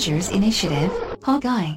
[0.00, 0.90] Avengers Initiative,
[1.24, 1.74] Hawkeye.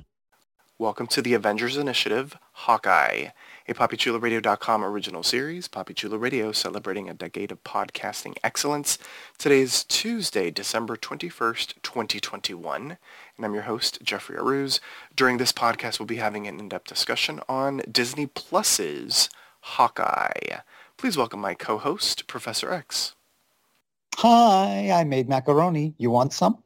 [0.79, 3.31] Welcome to the Avengers Initiative, Hawkeye,
[3.67, 8.97] a PapiChuloRadio.com original series, Papi Chulo Radio, celebrating a decade of podcasting excellence.
[9.37, 12.97] Today is Tuesday, December 21st, 2021,
[13.35, 14.79] and I'm your host, Jeffrey Arauz.
[15.13, 19.29] During this podcast, we'll be having an in-depth discussion on Disney Plus's
[19.59, 20.59] Hawkeye.
[20.95, 23.15] Please welcome my co-host, Professor Echs.
[24.15, 25.93] Hi, I made macaroni.
[25.97, 26.63] You want some?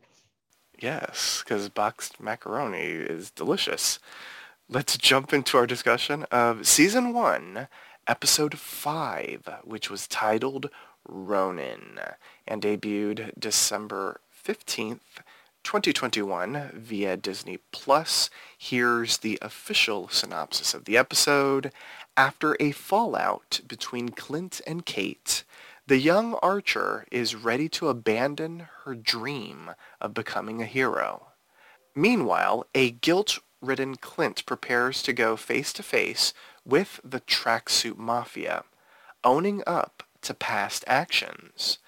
[0.80, 3.97] Yes, because boxed macaroni is delicious.
[4.70, 7.67] Let's jump into our discussion of Season 1,
[8.08, 10.69] Episode 5, which was titled
[11.08, 12.00] Ronin,
[12.47, 15.00] and debuted December 15th,
[15.64, 18.30] 2021 via Disney Plus.
[18.56, 21.72] Here's the official synopsis of the episode.
[22.16, 25.44] After a fallout between Clint and Kate,
[25.88, 29.71] the young archer is ready to abandon her dream
[30.02, 31.27] of becoming a hero.
[31.95, 36.33] Meanwhile, a guilt-ridden Clint prepares to go face-to-face
[36.66, 38.66] with the tracksuit mafia,
[39.23, 41.79] owning up to past actions.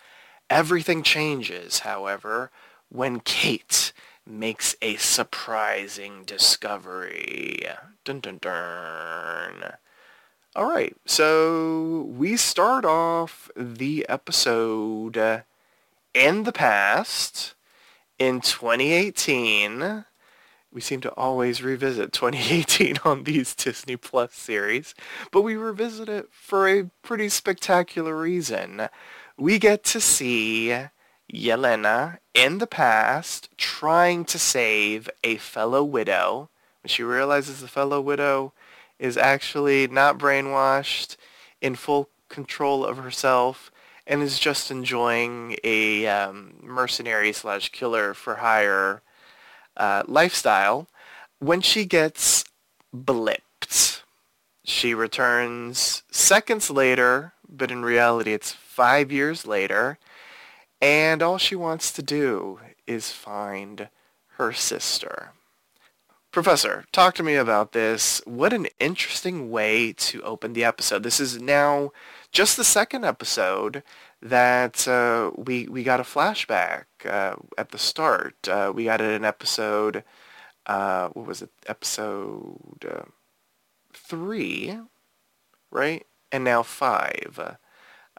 [0.50, 2.52] Everything changes, however,
[2.88, 3.92] when Kate
[4.26, 7.64] makes a surprising discovery.
[8.06, 9.74] Dun dun dun.
[10.60, 15.44] All right, so we start off the episode uh,
[16.14, 17.54] in the past
[18.20, 20.04] in 2018.
[20.70, 24.94] We seem to always revisit 2018 on these Disney Plus series,
[25.32, 28.90] but we revisit it for a pretty spectacular reason.
[29.38, 30.76] We get to see
[31.34, 36.50] Yelena in the past trying to save a fellow widow.
[36.84, 38.52] When she realizes the fellow widow
[39.00, 41.16] is actually not brainwashed,
[41.62, 43.72] in full control of herself,
[44.06, 49.02] and is just enjoying a um, mercenary slash killer for hire
[49.78, 50.88] uh, lifestyle.
[51.40, 52.44] When she gets
[52.96, 54.02] blipped,
[54.64, 59.98] she returns seconds later, but in reality it's five years later,
[60.82, 63.90] and all she wants to do is find
[64.38, 65.34] her sister.
[66.32, 68.22] Professor, talk to me about this.
[68.26, 71.02] What an interesting way to open the episode.
[71.04, 71.92] This is now
[72.32, 73.82] just the second episode
[74.22, 78.48] that uh, we we got a flashback uh, at the start.
[78.48, 80.04] Uh, we got it in episode
[80.70, 81.50] uh, what was it?
[81.68, 83.06] Episode uh,
[83.92, 84.78] three,
[85.72, 86.06] right?
[86.32, 87.58] And now five.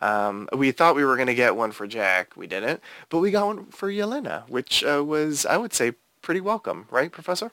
[0.03, 2.37] Um, we thought we were going to get one for Jack.
[2.37, 6.41] We didn't, but we got one for Yelena, which uh, was, I would say, pretty
[6.41, 7.53] welcome, right, Professor?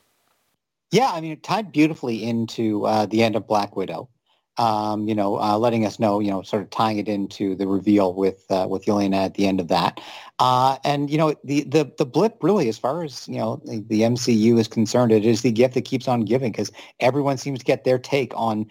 [0.91, 4.09] Yeah, I mean, it tied beautifully into uh, the end of Black Widow.
[4.57, 7.67] Um, you know, uh, letting us know, you know, sort of tying it into the
[7.67, 10.01] reveal with uh, with Yelena at the end of that.
[10.39, 13.81] Uh, and you know, the, the the blip really, as far as you know, the,
[13.87, 17.59] the MCU is concerned, it is the gift that keeps on giving because everyone seems
[17.59, 18.65] to get their take on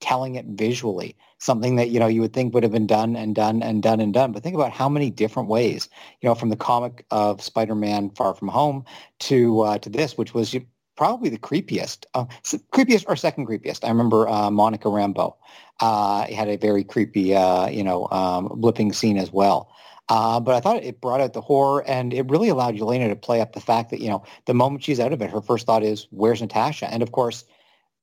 [0.00, 1.16] telling it visually.
[1.38, 4.00] Something that you know you would think would have been done and done and done
[4.00, 4.32] and done.
[4.32, 5.88] But think about how many different ways,
[6.20, 8.84] you know, from the comic of Spider-Man: Far From Home
[9.20, 10.56] to uh, to this, which was
[10.98, 12.24] probably the creepiest, uh,
[12.72, 13.84] creepiest or second creepiest.
[13.84, 15.36] I remember uh, Monica Rambeau
[15.80, 19.70] uh, had a very creepy, uh, you know, um, blipping scene as well.
[20.08, 23.16] Uh, but I thought it brought out the horror, and it really allowed Yelena to
[23.16, 25.66] play up the fact that you know the moment she's out of it, her first
[25.66, 27.44] thought is, "Where's Natasha?" And of course,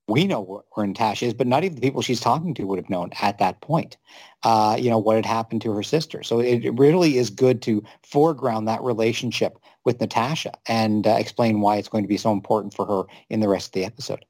[0.07, 2.91] we know where, Natasha is, but not even the people she's talking to would have
[2.91, 3.97] known at that point.
[4.43, 6.21] Uh, you know what had happened to her sister.
[6.21, 11.77] So it really is good to foreground that relationship with Natasha and uh, explain why
[11.77, 14.25] it's going to be so important for her in the rest of the episode.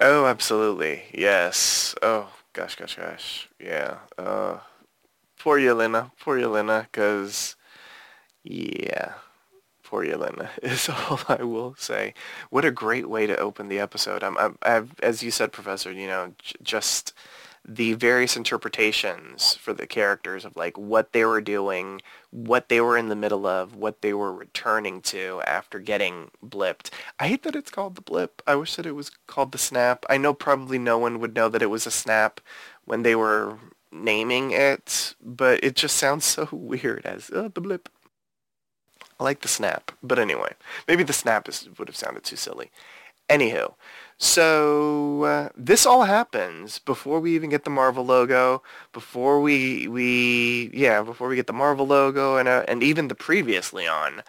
[0.00, 1.04] Oh, absolutely.
[1.12, 1.94] Yes.
[2.02, 3.48] Oh, gosh, gosh, gosh.
[3.58, 3.98] Yeah.
[4.16, 4.58] Uh,
[5.38, 6.10] poor Yelena.
[6.20, 7.56] Poor Yelena, because,
[8.44, 9.14] yeah,
[9.82, 12.14] poor Yelena is all I will say.
[12.50, 14.22] What a great way to open the episode.
[14.22, 17.12] I'm, I'm, I've, as you said, Professor, you know, j- just
[17.70, 22.00] the various interpretations for the characters of like what they were doing,
[22.30, 26.88] what they were in the middle of, what they were returning to after getting blipped.
[27.20, 28.40] I hate that it's called the blip.
[28.46, 30.06] I wish that it was called the snap.
[30.08, 32.40] I know probably no one would know that it was a snap
[32.86, 33.58] when they were
[33.92, 37.90] naming it, but it just sounds so weird as uh, the blip.
[39.20, 40.54] I like the snap, but anyway,
[40.86, 42.70] maybe the snap is, would have sounded too silly.
[43.28, 43.74] Anywho,
[44.18, 48.62] so uh, this all happens before we even get the Marvel logo,
[48.92, 53.14] before we we yeah, before we get the Marvel logo and uh, and even the
[53.14, 54.22] previously on.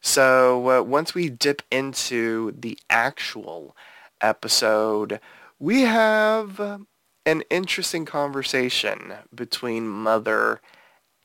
[0.00, 3.76] So uh, once we dip into the actual
[4.20, 5.20] episode,
[5.58, 6.60] we have
[7.26, 10.60] an interesting conversation between mother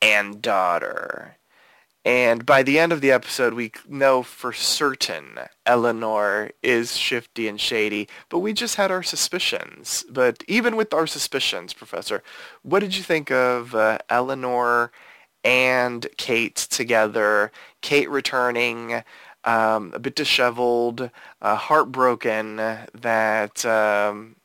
[0.02, 1.37] and daughter.
[2.08, 7.60] And by the end of the episode, we know for certain Eleanor is shifty and
[7.60, 10.06] shady, but we just had our suspicions.
[10.08, 12.22] But even with our suspicions, Professor,
[12.62, 14.90] what did you think of uh, Eleanor
[15.44, 17.52] and Kate together?
[17.82, 19.02] Kate returning,
[19.44, 21.10] um, a bit disheveled,
[21.42, 24.36] uh, heartbroken that um,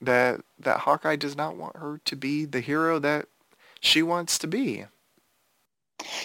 [0.00, 3.26] that that Hawkeye does not want her to be the hero that
[3.80, 4.86] she wants to be.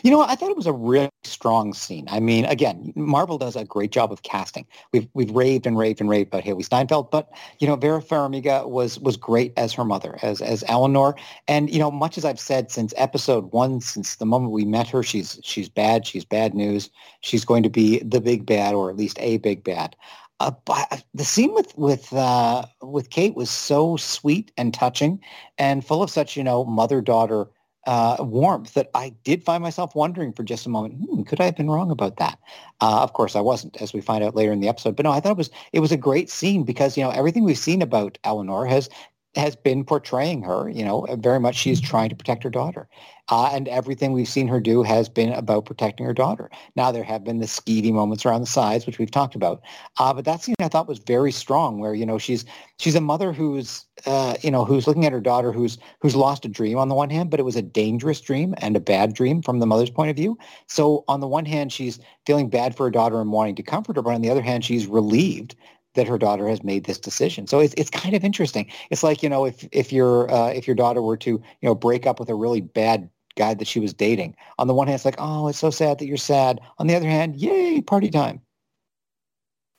[0.03, 2.06] You know, I thought it was a really strong scene.
[2.09, 4.65] I mean, again, Marvel does a great job of casting.
[4.91, 8.68] We've we've raved and raved and raved about Hailee Steinfeld, but you know, Vera Farmiga
[8.68, 11.15] was was great as her mother, as as Eleanor.
[11.47, 14.89] And you know, much as I've said since episode one, since the moment we met
[14.89, 16.06] her, she's she's bad.
[16.06, 16.89] She's bad news.
[17.21, 19.95] She's going to be the big bad, or at least a big bad.
[20.41, 25.21] Uh, but the scene with with uh, with Kate was so sweet and touching,
[25.57, 27.47] and full of such you know mother daughter
[27.88, 31.45] uh, warmth that I did find myself wondering for just a moment, hmm, could I
[31.45, 32.38] have been wrong about that?
[32.80, 34.95] Uh, of course, I wasn't, as we find out later in the episode.
[34.95, 37.44] But no, I thought it was it was a great scene because you know everything
[37.44, 38.89] we've seen about Eleanor has
[39.36, 42.89] has been portraying her, you know, very much she's trying to protect her daughter.
[43.30, 46.50] Uh, and everything we've seen her do has been about protecting her daughter.
[46.75, 49.62] Now, there have been the skeevy moments around the sides, which we've talked about.
[49.98, 52.44] Uh, but that scene I thought was very strong where, you know, she's
[52.78, 56.44] she's a mother who's, uh, you know, who's looking at her daughter who's who's lost
[56.44, 59.13] a dream on the one hand, but it was a dangerous dream and a bad
[59.13, 60.38] dream from the mother's point of view.
[60.68, 63.95] So on the one hand, she's feeling bad for her daughter and wanting to comfort
[63.95, 65.56] her, but on the other hand, she's relieved
[65.94, 67.48] that her daughter has made this decision.
[67.48, 68.70] So it's it's kind of interesting.
[68.90, 71.76] It's like you know if if your uh, if your daughter were to you know
[71.76, 74.36] break up with a really bad guy that she was dating.
[74.60, 76.60] On the one hand, it's like oh, it's so sad that you're sad.
[76.78, 78.42] On the other hand, yay, party time.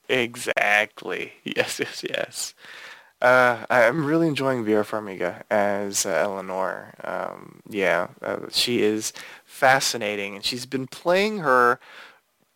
[0.08, 1.32] Exactly.
[1.44, 1.78] Yes.
[1.80, 2.04] Yes.
[2.08, 2.54] Yes.
[3.22, 6.92] Uh, I'm really enjoying Vera Farmiga as uh, Eleanor.
[7.04, 9.12] Um, yeah, uh, she is
[9.44, 11.78] fascinating, and she's been playing her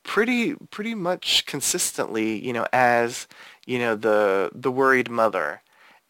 [0.06, 3.26] pretty pretty much consistently, you know, as
[3.67, 5.62] you know the the worried mother,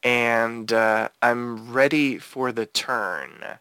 [0.03, 3.59] and uh, I'm ready for the turn.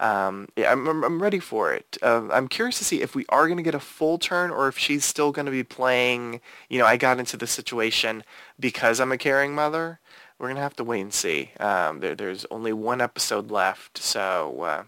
[0.00, 1.96] Um, yeah, I'm, I'm ready for it.
[2.02, 4.66] Uh, I'm curious to see if we are going to get a full turn or
[4.66, 8.24] if she's still going to be playing, you know, I got into this situation
[8.58, 10.00] because I'm a caring mother.
[10.38, 11.52] We're going to have to wait and see.
[11.60, 14.82] Um, there, there's only one episode left, so uh,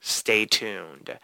[0.00, 1.16] stay tuned.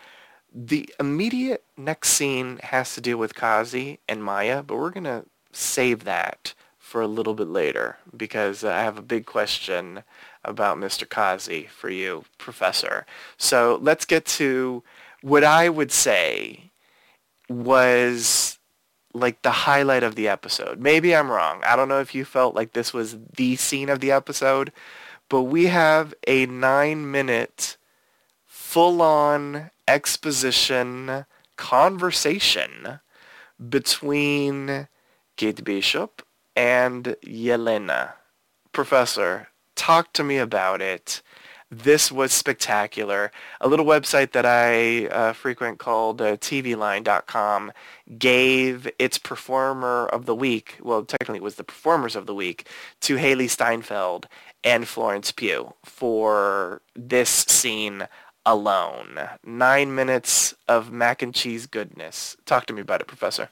[0.58, 5.26] The immediate next scene has to do with Kazi and Maya, but we're going to
[5.53, 10.03] save that for a little bit later because I have a big question
[10.43, 11.06] about Mr.
[11.06, 13.05] Kazi for you, Professor.
[13.37, 14.82] So let's get to
[15.20, 16.70] what I would say
[17.50, 18.58] was
[19.12, 20.81] like the highlight of the episode.
[20.81, 21.61] Maybe I'm wrong.
[21.64, 24.73] I don't know if you felt like this was the scene of the episode,
[25.29, 27.77] but we have a nine minute
[28.77, 31.25] full on exposition
[31.56, 33.01] conversation
[33.71, 34.87] between
[35.39, 36.21] Kate Bishop
[36.55, 38.13] and Yelena.
[38.73, 41.23] Professor, talk to me about it.
[41.71, 43.33] This was spectacular.
[43.63, 47.73] A little website that I uh, frequent called uh, TVLine.com
[48.19, 52.69] gave its performer of the week, well, technically it was the performers of the week,
[53.01, 54.29] to Hailee Steinfeld
[54.63, 58.06] and Florence Pugh for this scene
[58.46, 59.19] alone.
[59.44, 62.36] Nine minutes of mac and cheese goodness.
[62.46, 63.50] Talk to me about it, Professor.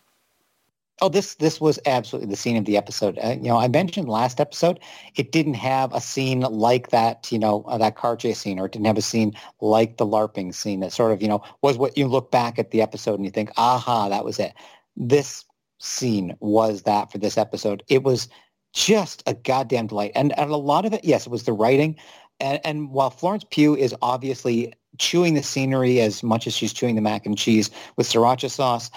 [1.00, 3.18] Oh, this this was absolutely the scene of the episode.
[3.18, 4.78] Uh, you know, I mentioned last episode
[5.16, 7.32] it didn't have a scene like that.
[7.32, 10.06] You know, uh, that car chase scene, or it didn't have a scene like the
[10.06, 13.16] LARPing scene that sort of you know was what you look back at the episode
[13.16, 14.54] and you think, aha, that was it.
[14.96, 15.44] This
[15.80, 17.82] scene was that for this episode.
[17.88, 18.28] It was
[18.72, 21.96] just a goddamn delight, and and a lot of it, yes, it was the writing,
[22.38, 26.94] and, and while Florence Pugh is obviously chewing the scenery as much as she's chewing
[26.94, 28.90] the mac and cheese with sriracha sauce.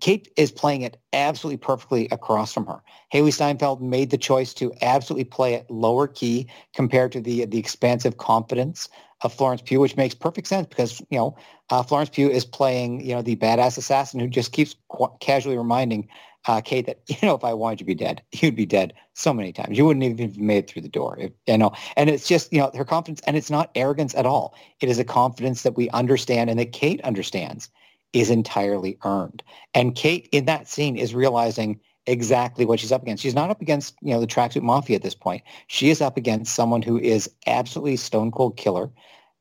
[0.00, 2.82] Kate is playing it absolutely perfectly across from her.
[3.12, 7.58] Hailee Steinfeld made the choice to absolutely play it lower key compared to the the
[7.58, 8.88] expansive confidence
[9.22, 11.36] of Florence Pugh, which makes perfect sense because you know
[11.70, 15.56] uh, Florence Pugh is playing you know the badass assassin who just keeps qu- casually
[15.56, 16.08] reminding
[16.46, 18.94] uh, Kate that you know if I wanted you to be dead, you'd be dead
[19.14, 19.76] so many times.
[19.78, 21.16] You wouldn't even have made it through the door.
[21.18, 24.26] If, you know, and it's just you know her confidence, and it's not arrogance at
[24.26, 24.54] all.
[24.80, 27.70] It is a confidence that we understand and that Kate understands
[28.12, 29.42] is entirely earned.
[29.74, 33.22] And Kate in that scene is realizing exactly what she's up against.
[33.22, 35.42] She's not up against you know the tracksuit mafia at this point.
[35.66, 38.90] She is up against someone who is absolutely stone cold killer,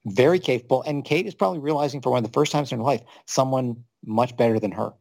[0.06, 2.84] very capable, and Kate is probably realizing for one of the first times in her
[2.84, 4.94] life someone much better than her,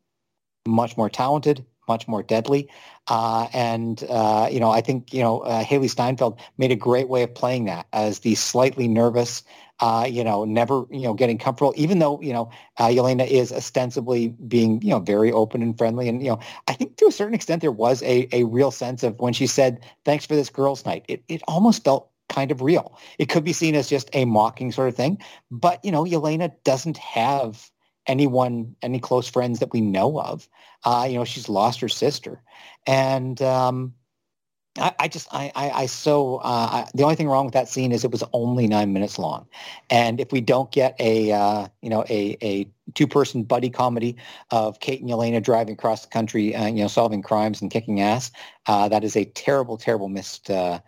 [0.67, 2.69] much more talented, much more deadly.
[3.09, 7.09] Uh, and, uh, you know, I think, you know, uh, Hailee Steinfeld made a great
[7.09, 9.43] way of playing that as the slightly nervous,
[9.81, 12.49] uh, you know, never, you know, getting comfortable, even though, you know,
[12.79, 16.09] uh, Yelena is ostensibly being, you know, very open and friendly.
[16.09, 19.03] And, you know, I think to a certain extent there was a, a real sense
[19.03, 22.63] of when she said, thanks for this girls' night, it, it almost felt kind of
[22.63, 22.97] real.
[23.19, 25.19] It could be seen as just a mocking sort of thing.
[25.51, 27.72] But, you know, Yelena doesn't have
[28.07, 30.49] anyone, any close friends that we know of.
[30.85, 32.43] Uh, you know, she's lost her sister.
[32.87, 33.95] And um,
[34.79, 36.41] I, I, just, I, I, I so, uh,
[36.73, 39.47] I, the only thing wrong with that scene is it was only nine minutes long.
[39.91, 44.17] And if we don't get a, uh, you know, a, a two-person buddy comedy
[44.51, 48.01] of Kate and Yelena driving across the country, uh, you know, solving crimes and kicking
[48.01, 48.33] ass,
[48.67, 50.81] uh, that is a terrible, terrible missed, uh,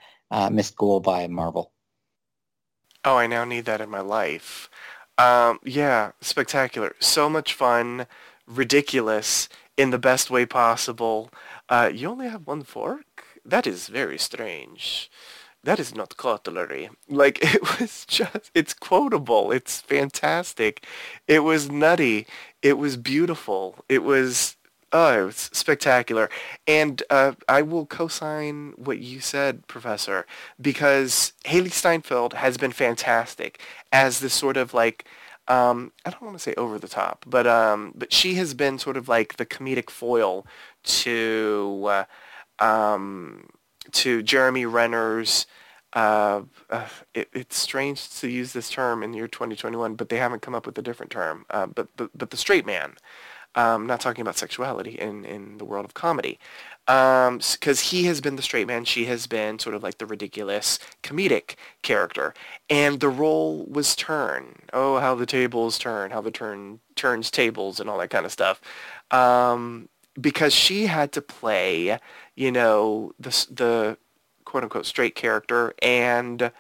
[0.51, 1.71] missed goal by Marvel.
[3.05, 4.71] Oh, I now need that in my life.
[5.19, 6.95] Um, yeah, spectacular.
[6.99, 8.07] So much fun,
[8.47, 11.31] ridiculous in the best way possible.
[11.69, 13.25] Uh, you only have one fork?
[13.45, 15.11] That is very strange.
[15.63, 16.91] That is not cutlery.
[17.09, 19.53] Like, it was just, it's quotable.
[19.53, 20.85] It's fantastic.
[21.27, 22.27] It was nutty.
[22.63, 23.85] It was beautiful.
[23.89, 24.57] It was
[24.97, 26.31] Oh, it's spectacular.
[26.69, 30.25] And uh, I will co-sign what you said, Professor,
[30.61, 33.61] because Hailee Steinfeld has been fantastic
[33.93, 35.07] as this sort of like,
[35.49, 38.79] um, I don't want to say over the top, but um, but she has been
[38.79, 40.47] sort of like the comedic foil
[40.85, 42.07] to
[42.61, 43.49] uh, um,
[43.93, 45.47] to Jeremy Renner's.
[45.95, 50.19] Uh, uh, it, it's strange to use this term in the year 2021, but they
[50.19, 51.47] haven't come up with a different term.
[51.51, 52.95] Uh, but, but but the straight man.
[53.57, 56.39] Um, not talking about sexuality in, in the world of comedy.
[56.87, 60.07] Because um, he has been the straight man, she has been sort of like the
[60.07, 62.35] ridiculous comedic character.
[62.69, 64.57] And the role was turn.
[64.73, 68.33] Oh, how the tables turn, how the turn turns tables and all that kind of
[68.33, 68.61] stuff.
[69.11, 69.89] Um,
[70.21, 71.99] because she had to play,
[72.35, 73.99] you know, the, the
[74.45, 76.51] quote-unquote straight character and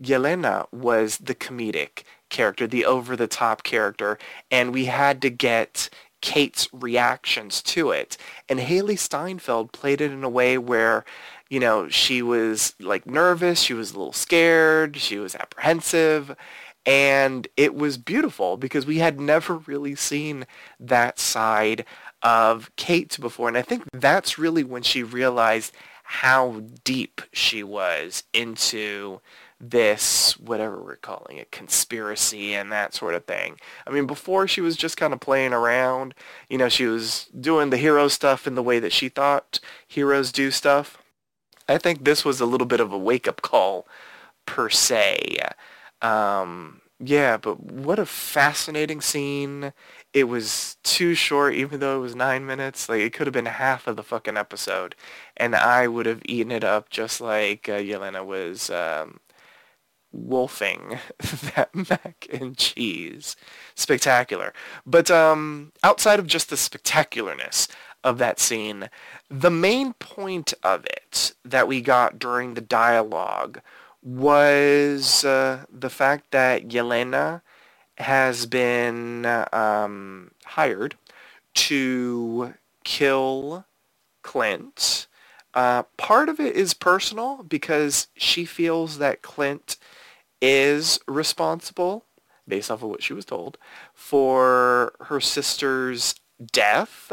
[0.00, 4.18] Yelena was the comedic character, the over-the-top character,
[4.50, 5.90] and we had to get
[6.22, 8.16] Kate's reactions to it.
[8.48, 11.04] And Hailee Steinfeld played it in a way where,
[11.50, 16.34] you know, she was like nervous, she was a little scared, she was apprehensive,
[16.86, 20.46] and it was beautiful because we had never really seen
[20.80, 21.84] that side
[22.22, 23.48] of Kate before.
[23.48, 25.74] And I think that's really when she realized
[26.04, 29.20] how deep she was into
[29.64, 33.58] this, whatever we're calling it, conspiracy and that sort of thing.
[33.86, 36.14] I mean, before she was just kind of playing around.
[36.50, 40.32] You know, she was doing the hero stuff in the way that she thought heroes
[40.32, 40.98] do stuff.
[41.68, 43.86] I think this was a little bit of a wake-up call,
[44.46, 45.38] per se.
[46.02, 49.72] Um, yeah, but what a fascinating scene.
[50.12, 52.88] It was too short, even though it was nine minutes.
[52.88, 54.96] Like, it could have been half of the fucking episode.
[55.36, 59.20] And I would have eaten it up just like uh, Yelena was um,
[60.12, 60.98] wolfing
[61.54, 63.36] that mac and cheese.
[63.74, 64.52] Spectacular.
[64.86, 67.68] But um, outside of just the spectacularness
[68.04, 68.90] of that scene,
[69.28, 73.60] the main point of it that we got during the dialogue
[74.02, 77.42] was uh, the fact that Yelena
[77.98, 80.96] has been um, hired
[81.54, 82.54] to
[82.84, 83.64] kill
[84.22, 85.06] Clint.
[85.54, 89.76] Uh, part of it is personal because she feels that Clint
[90.42, 92.04] is responsible,
[92.46, 93.56] based off of what she was told,
[93.94, 96.16] for her sister's
[96.52, 97.12] death.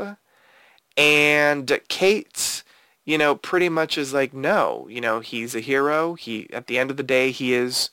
[0.97, 2.63] And Kate,
[3.05, 6.15] you know, pretty much is like, no, you know, he's a hero.
[6.15, 7.91] He, at the end of the day, he is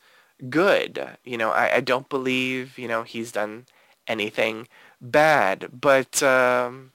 [0.49, 1.19] good.
[1.23, 3.67] You know, I, I don't believe, you know, he's done
[4.09, 4.67] anything
[5.01, 5.69] bad.
[5.79, 6.93] But um,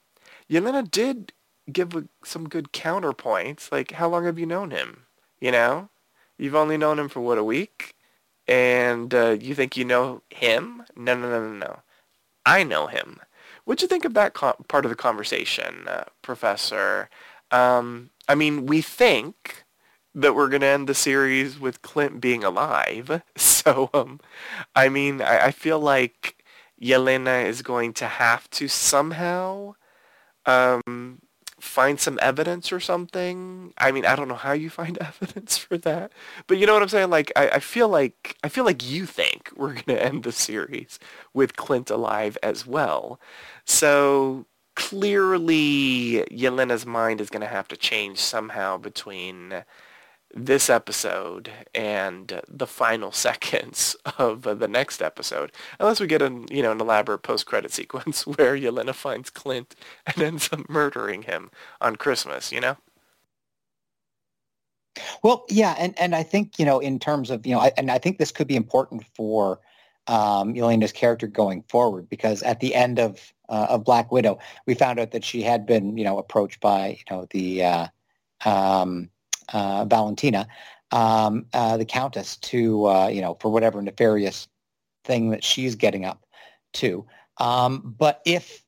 [0.50, 1.32] Yelena did
[1.72, 3.72] give some good counterpoints.
[3.72, 5.04] Like, how long have you known him?
[5.40, 5.90] You know?
[6.38, 7.96] You've only known him for, what, a week?
[8.52, 10.84] And uh, you think you know him?
[10.96, 11.80] No, no, no, no, no.
[12.46, 13.20] I know him.
[13.66, 17.10] What'd you think of that co- part of the conversation, uh, Professor?
[17.52, 19.64] Um, I mean, we think
[20.16, 23.22] that we're going to end the series with Clint being alive.
[23.38, 24.20] So, um,
[24.76, 26.44] I mean, I, I feel like
[26.82, 29.76] Yelena is going to have to somehow
[30.46, 31.22] um,
[31.62, 33.74] find some evidence or something.
[33.78, 36.12] I mean, I don't know how you find evidence for that,
[36.48, 37.10] but you know what I'm saying?
[37.10, 41.00] Like, I, I feel like I feel like you think we're gonna end the series
[41.34, 43.20] with Clint alive as well.
[43.66, 49.64] So clearly, Yelena's mind is gonna have to change somehow between
[50.34, 56.62] this episode and the final seconds of the next episode, unless we get an you
[56.62, 61.52] know an elaborate post credit sequence where Yelena finds Clint and ends up murdering him
[61.80, 62.52] on Christmas.
[62.52, 62.78] You know.
[65.24, 67.92] Well, yeah, and and I think you know in terms of you know, I, and
[67.92, 69.60] I think this could be important for
[70.08, 74.74] um, Yelena's character going forward because at the end of uh, of Black Widow, we
[74.74, 77.88] found out that she had been you know approached by you know the uh,
[78.46, 79.10] um,
[79.54, 80.48] uh, Valentina,
[80.92, 84.48] um, uh, the Countess, to uh, you know for whatever nefarious
[85.04, 86.26] thing that she's getting up
[86.74, 87.06] to.
[87.38, 88.64] Um, but if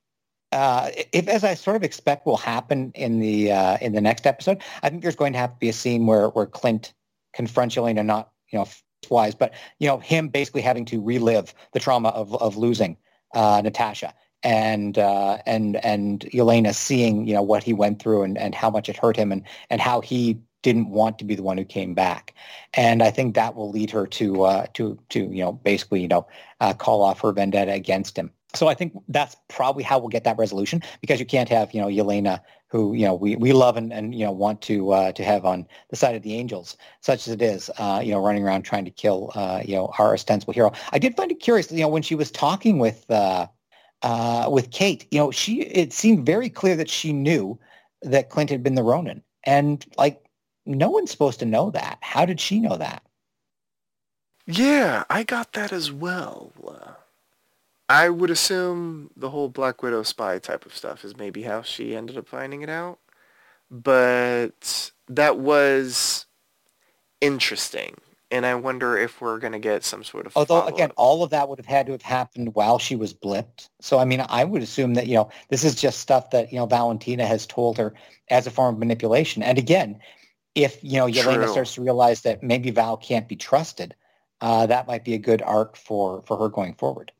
[0.51, 4.27] uh, if, as I sort of expect will happen in the uh, in the next
[4.27, 6.93] episode, I think there's going to have to be a scene where where Clint
[7.33, 8.67] confronts Yelena, not you know
[9.09, 12.97] wise, but you know him basically having to relive the trauma of of losing
[13.33, 14.13] uh, Natasha
[14.43, 18.69] and uh, and and Yelena seeing you know what he went through and, and how
[18.69, 21.65] much it hurt him and and how he didn't want to be the one who
[21.65, 22.33] came back,
[22.73, 26.07] and I think that will lead her to uh, to to you know basically you
[26.07, 26.25] know
[26.59, 28.31] uh, call off her vendetta against him.
[28.55, 31.81] So I think that's probably how we'll get that resolution because you can't have you
[31.81, 32.41] know Yelena
[32.73, 35.45] who you know we, we love and, and you know want to uh, to have
[35.45, 38.63] on the side of the angels, such as it is, uh, you know, running around
[38.63, 40.71] trying to kill uh, you know our ostensible hero.
[40.91, 43.45] I did find it curious, you know, when she was talking with uh,
[44.01, 47.59] uh, with Kate, you know, she it seemed very clear that she knew
[48.01, 50.25] that Clint had been the Ronin, and like
[50.65, 51.97] no one's supposed to know that.
[52.01, 53.03] How did she know that?
[54.45, 56.51] Yeah, I got that as well.
[56.65, 56.93] Uh,
[57.89, 61.95] I would assume the whole Black Widow spy type of stuff is maybe how she
[61.95, 62.99] ended up finding it out.
[63.71, 66.25] But that was
[67.21, 67.95] interesting.
[68.31, 70.73] And I wonder if we're going to get some sort of Although, follow-up.
[70.73, 73.69] again, all of that would have had to have happened while she was blipped.
[73.79, 76.57] So, I mean, I would assume that, you know, this is just stuff that, you
[76.57, 77.93] know, Valentina has told her
[78.29, 79.43] as a form of manipulation.
[79.43, 79.99] And again,
[80.55, 81.47] if you know Yelena True.
[81.51, 83.95] starts to realize that maybe Val can't be trusted,
[84.41, 87.11] uh, that might be a good arc for for her going forward.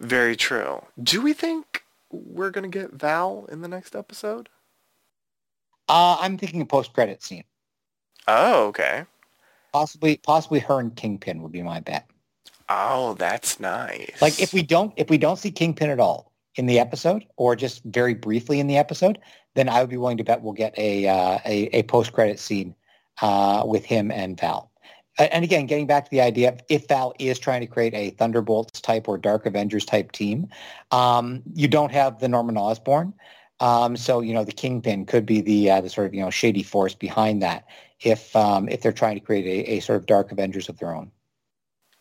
[0.00, 0.80] Very true.
[1.02, 4.48] Do we think we're going to get Val in the next episode?
[5.88, 7.44] Uh, I'm thinking a post credit scene,
[8.26, 9.04] Oh, okay.
[9.72, 12.06] possibly possibly her and Kingpin would be my bet.
[12.68, 14.20] Oh, that's nice.
[14.20, 17.56] Like if we don't if we don't see Kingpin at all in the episode or
[17.56, 19.18] just very briefly in the episode,
[19.54, 22.38] then I would be willing to bet we'll get a uh, a, a post credit
[22.38, 22.74] scene
[23.22, 24.70] uh, with him and Val.
[25.18, 28.80] And again, getting back to the idea, if Val is trying to create a Thunderbolts
[28.80, 30.46] type or Dark Avengers type team,
[30.92, 33.12] um, you don't have the Norman Osborn.
[33.60, 36.30] Um, so you know the Kingpin could be the uh, the sort of you know
[36.30, 37.66] shady force behind that
[38.00, 40.94] if um, if they're trying to create a, a sort of Dark Avengers of their
[40.94, 41.10] own.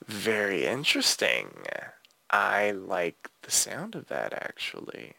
[0.05, 1.49] Very interesting.
[2.29, 5.13] I like the sound of that actually.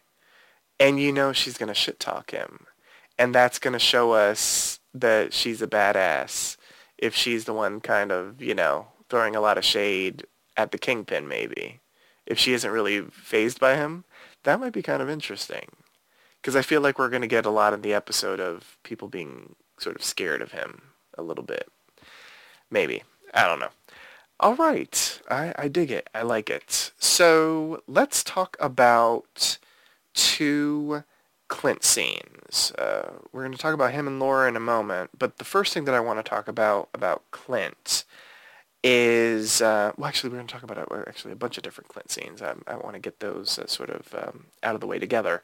[0.80, 2.66] And you know she's going to shit talk him.
[3.18, 6.56] And that's going to show us that she's a badass
[6.96, 10.24] if she's the one kind of, you know, throwing a lot of shade
[10.56, 11.80] at the kingpin maybe.
[12.26, 14.04] If she isn't really fazed by him,
[14.44, 15.68] that might be kind of interesting.
[16.40, 19.08] Because I feel like we're going to get a lot in the episode of people
[19.08, 20.82] being sort of scared of him
[21.16, 21.68] a little bit.
[22.70, 23.02] Maybe.
[23.34, 23.70] I don't know.
[24.40, 25.20] All right.
[25.30, 26.08] I, I dig it.
[26.14, 26.92] I like it.
[26.98, 29.58] So let's talk about
[30.18, 31.04] two
[31.46, 32.72] Clint scenes.
[32.76, 35.72] Uh, we're going to talk about him and Laura in a moment, but the first
[35.72, 38.04] thing that I want to talk about about Clint
[38.85, 41.88] is uh, well, actually, we're going to talk about uh, actually a bunch of different
[41.88, 42.42] Clint scenes.
[42.42, 45.40] I, I want to get those uh, sort of um, out of the way together.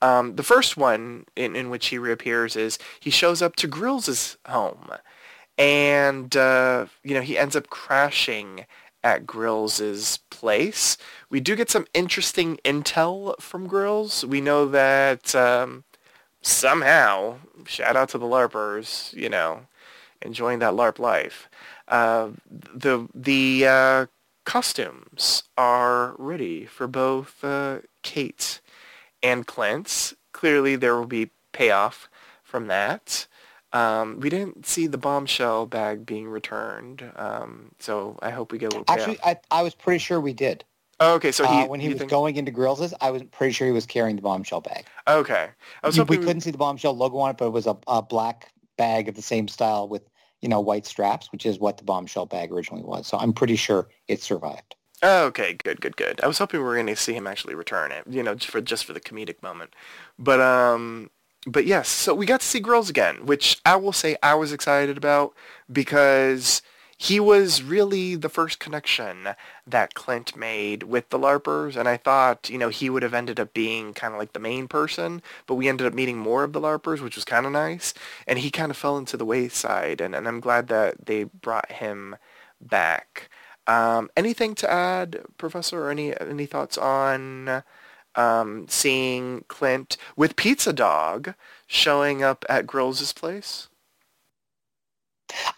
[0.00, 4.36] Um, the first one in, in which he reappears is he shows up to Grills's
[4.48, 4.90] home,
[5.58, 8.66] and uh, you know he ends up crashing
[9.04, 10.96] at Grills's place.
[11.30, 14.24] We do get some interesting intel from Grills.
[14.24, 15.84] We know that um,
[16.40, 19.66] somehow, shout out to the LARPers, you know,
[20.20, 21.48] enjoying that LARP life.
[21.88, 24.06] Uh, the the uh,
[24.44, 28.60] costumes are ready for both uh, Kate
[29.22, 30.14] and Clint.
[30.32, 32.08] Clearly, there will be payoff
[32.42, 33.26] from that.
[33.72, 38.72] Um, we didn't see the bombshell bag being returned, um, so I hope we get
[38.72, 38.84] a little.
[38.88, 40.64] Actually, I, I was pretty sure we did.
[41.00, 42.10] Oh, okay, so he uh, when he was think...
[42.10, 44.86] going into Grills', I was pretty sure he was carrying the bombshell bag.
[45.08, 45.48] Okay,
[45.82, 47.66] I was we, hoping we couldn't see the bombshell logo on it, but it was
[47.66, 50.08] a, a black bag of the same style with
[50.42, 53.06] you know white straps, which is what the bombshell bag originally was.
[53.06, 54.76] So I'm pretty sure it survived.
[55.02, 56.20] Oh, okay, good, good, good.
[56.22, 58.50] I was hoping we were going to see him actually return it, you know, just
[58.50, 59.74] for just for the comedic moment.
[60.18, 61.10] But um,
[61.46, 64.52] but yes, so we got to see Grills again, which I will say I was
[64.52, 65.34] excited about
[65.70, 66.62] because
[67.02, 69.30] he was really the first connection
[69.66, 73.40] that Clint made with the LARPers, and I thought, you know, he would have ended
[73.40, 76.52] up being kind of like the main person, but we ended up meeting more of
[76.52, 77.92] the LARPers, which was kind of nice,
[78.24, 81.72] and he kind of fell into the wayside, and, and I'm glad that they brought
[81.72, 82.14] him
[82.60, 83.28] back.
[83.66, 87.64] Um, anything to add, Professor, or any, any thoughts on
[88.14, 91.34] um, seeing Clint with Pizza Dog
[91.66, 93.68] showing up at Grills' place?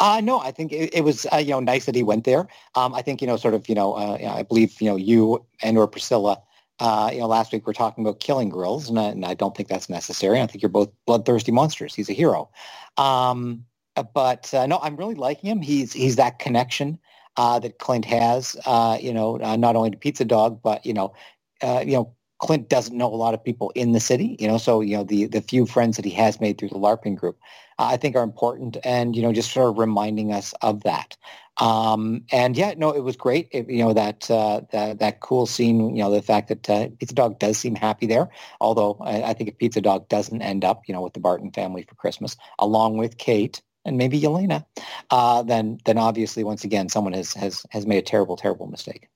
[0.01, 2.47] Uh, no, I think it, it was uh, you know nice that he went there.
[2.75, 5.45] Um, I think you know sort of you know uh, I believe you know you
[5.63, 6.41] and or Priscilla
[6.81, 9.35] uh, you know last week we are talking about killing grills and I, and I,
[9.35, 10.41] don't think that's necessary.
[10.41, 11.95] I think you're both bloodthirsty monsters.
[11.95, 12.51] He's a hero.
[12.97, 13.65] Um,
[14.13, 15.63] but uh, no, I'm really liking him.
[15.63, 16.99] He's he's that connection
[17.37, 18.57] uh, that Clint has.
[19.01, 21.15] you know, not only to Pizza Dog, but you know,
[21.63, 22.15] you know
[22.45, 25.03] Clint doesn't know a lot of people in the city, you know, so, you know,
[25.03, 27.39] the, the few friends that he has made through the LARPing group,
[27.79, 31.17] uh, I think are important and, you know, just sort of reminding us of that.
[31.57, 33.49] Um, and yeah, no, it was great.
[33.51, 36.89] It, you know, that, uh, that, that cool scene, you know, the fact that uh,
[36.99, 38.29] Pizza Dog does seem happy there,
[38.61, 41.51] although I, I think if Pizza Dog doesn't end up, you know, with the Barton
[41.51, 44.65] family for Christmas, along with Kate, and maybe Yelena,
[45.11, 49.09] uh, then then obviously once again someone has has has made a terrible terrible mistake.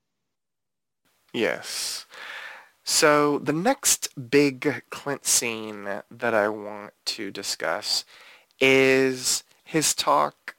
[1.33, 2.05] Yes.
[2.91, 8.07] So the next big Clint scene that I want to discuss
[8.61, 10.57] is his talk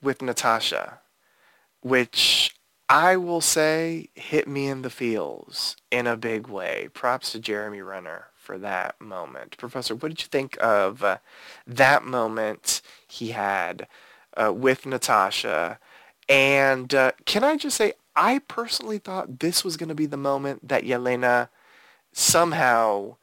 [0.00, 1.00] with Natasha,
[1.80, 2.54] which
[2.88, 6.88] I will say hit me in the feels in a big way.
[6.94, 9.56] Props to Jeremy Renner for that moment.
[9.58, 11.18] Professor, what did you think of uh,
[11.66, 13.88] that moment he had
[14.36, 15.80] uh, with Natasha?
[16.28, 20.16] And uh, can I just say, I personally thought this was going to be the
[20.16, 21.48] moment that Yelena
[22.12, 23.16] somehow,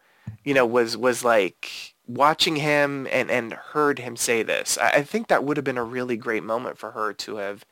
[0.44, 4.78] you know, was was like watching him and and heard him say this.
[4.78, 7.66] I, I think that would have been a really great moment for her to have,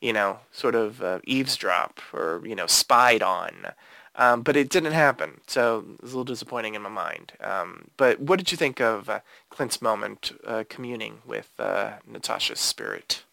[0.00, 3.66] you know, sort of uh, eavesdrop or you know spied on.
[4.14, 7.32] Um, but it didn't happen, so it was a little disappointing in my mind.
[7.40, 12.60] Um, but what did you think of uh, Clint's moment uh, communing with uh, Natasha's
[12.60, 13.24] spirit?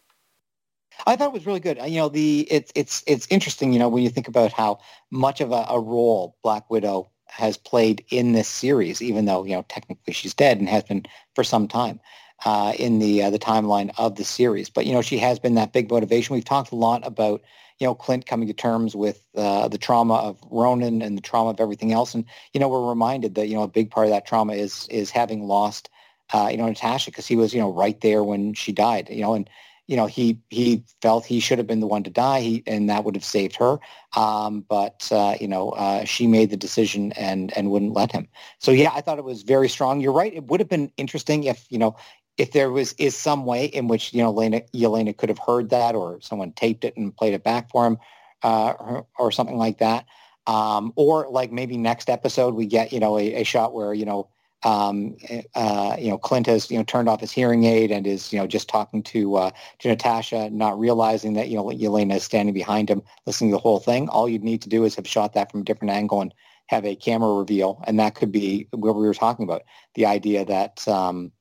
[1.06, 1.78] I thought it was really good.
[1.84, 3.72] You know, the it's it's it's interesting.
[3.72, 4.78] You know, when you think about how
[5.10, 9.52] much of a, a role Black Widow has played in this series, even though you
[9.52, 12.00] know technically she's dead and has been for some time
[12.44, 14.70] uh, in the uh, the timeline of the series.
[14.70, 16.34] But you know she has been that big motivation.
[16.34, 17.42] We've talked a lot about
[17.78, 21.50] you know Clint coming to terms with uh, the trauma of Ronin and the trauma
[21.50, 24.10] of everything else, and you know we're reminded that you know a big part of
[24.12, 25.88] that trauma is is having lost
[26.32, 29.08] uh, you know Natasha because he was you know right there when she died.
[29.10, 29.48] You know and
[29.90, 32.88] you know, he he felt he should have been the one to die, he, and
[32.88, 33.78] that would have saved her.
[34.16, 38.28] Um, but uh, you know, uh, she made the decision and and wouldn't let him.
[38.60, 40.00] So yeah, I thought it was very strong.
[40.00, 40.32] You're right.
[40.32, 41.96] It would have been interesting if you know
[42.38, 45.70] if there was is some way in which you know Lena, Yelena could have heard
[45.70, 47.98] that, or someone taped it and played it back for him,
[48.44, 50.06] uh, or, or, something like that.
[50.46, 54.04] Um, or like maybe next episode we get you know a, a shot where you
[54.04, 54.28] know
[54.62, 55.16] um,
[55.54, 58.38] uh, you know, Clint has, you know, turned off his hearing aid and is, you
[58.38, 62.54] know, just talking to, uh, to Natasha, not realizing that, you know, Yelena is standing
[62.54, 64.08] behind him, listening to the whole thing.
[64.08, 66.34] All you'd need to do is have shot that from a different angle and
[66.66, 67.82] have a camera reveal.
[67.86, 69.62] And that could be what we were talking about,
[69.94, 71.32] the idea that, um,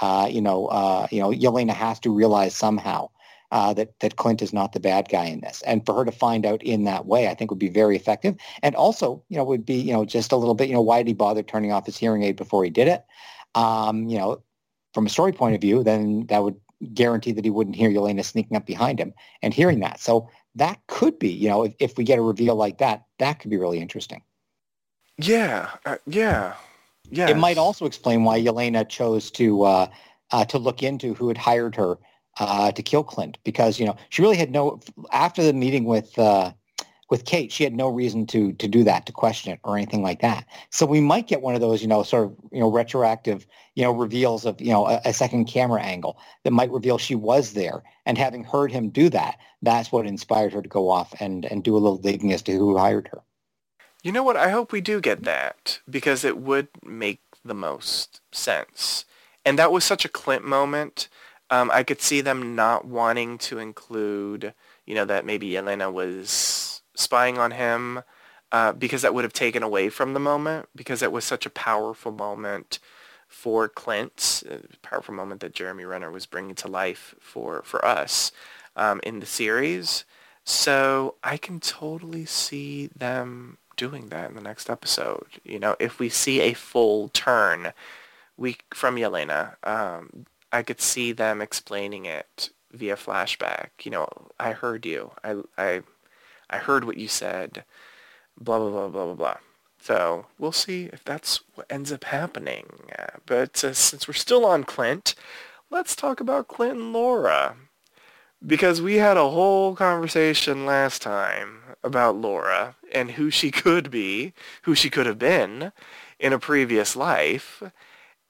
[0.00, 3.10] uh, you know, uh, you know, Yelena has to realize somehow
[3.50, 6.12] uh, that that Clint is not the bad guy in this, and for her to
[6.12, 8.36] find out in that way, I think would be very effective.
[8.62, 10.98] And also, you know, would be you know just a little bit, you know, why
[10.98, 13.04] did he bother turning off his hearing aid before he did it?
[13.54, 14.42] Um, you know,
[14.92, 16.56] from a story point of view, then that would
[16.94, 20.00] guarantee that he wouldn't hear Yelena sneaking up behind him and hearing that.
[20.00, 23.40] So that could be, you know, if, if we get a reveal like that, that
[23.40, 24.22] could be really interesting.
[25.16, 26.54] Yeah, uh, yeah,
[27.10, 27.28] yeah.
[27.28, 29.86] It might also explain why Yelena chose to uh,
[30.30, 31.98] uh, to look into who had hired her
[32.38, 34.80] uh, to kill Clint because you know she really had no
[35.12, 36.52] after the meeting with uh,
[37.10, 40.02] with Kate she had no reason to to do that to question it or anything
[40.02, 40.46] like that.
[40.70, 43.82] So we might get one of those you know sort of you know retroactive you
[43.82, 47.52] know reveals of you know a, a second camera angle that might reveal she was
[47.54, 51.44] there and having heard him do that that's what inspired her to go off and
[51.46, 53.22] and do a little digging as to who hired her.
[54.04, 54.36] You know what?
[54.36, 59.04] I hope we do get that because it would make the most sense
[59.48, 61.08] and that was such a Clint moment.
[61.50, 64.52] Um, I could see them not wanting to include,
[64.86, 68.02] you know, that maybe Elena was spying on him
[68.52, 71.50] uh, because that would have taken away from the moment because it was such a
[71.50, 72.78] powerful moment
[73.26, 74.42] for Clint,
[74.82, 78.32] powerful moment that Jeremy Renner was bringing to life for, for us
[78.74, 80.04] um, in the series.
[80.44, 85.26] So I can totally see them doing that in the next episode.
[85.44, 87.72] You know, if we see a full turn
[88.38, 93.70] we from Yelena, um, I could see them explaining it via flashback.
[93.82, 94.08] You know,
[94.38, 95.12] I heard you.
[95.22, 95.82] I, I,
[96.50, 97.64] I heard what you said.
[98.40, 99.36] Blah blah blah blah blah blah.
[99.80, 102.66] So we'll see if that's what ends up happening.
[103.26, 105.14] But uh, since we're still on Clint,
[105.70, 107.56] let's talk about Clint and Laura
[108.44, 114.32] because we had a whole conversation last time about Laura and who she could be,
[114.62, 115.72] who she could have been
[116.18, 117.62] in a previous life.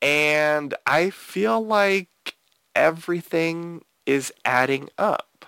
[0.00, 2.34] And I feel like
[2.74, 5.46] everything is adding up.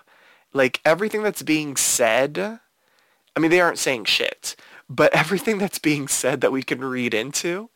[0.53, 4.57] Like everything that's being said, I mean, they aren't saying shit,
[4.89, 7.71] but everything that's being said that we can read into,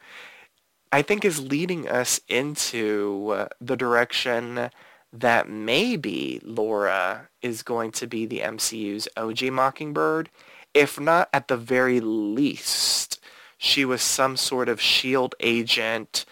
[0.93, 4.71] I think is leading us into the direction
[5.13, 10.29] that maybe Laura is going to be the MCU's OG Mockingbird.
[10.75, 13.21] If not, at the very least,
[13.57, 16.25] she was some sort of shield agent,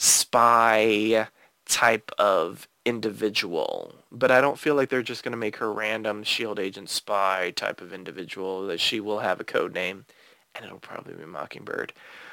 [0.00, 1.28] spy
[1.66, 3.94] type of individual.
[4.10, 7.52] But I don't feel like they're just going to make her random shield agent spy
[7.54, 10.06] type of individual, that she will have a code name,
[10.54, 11.92] and it'll probably be Mockingbird.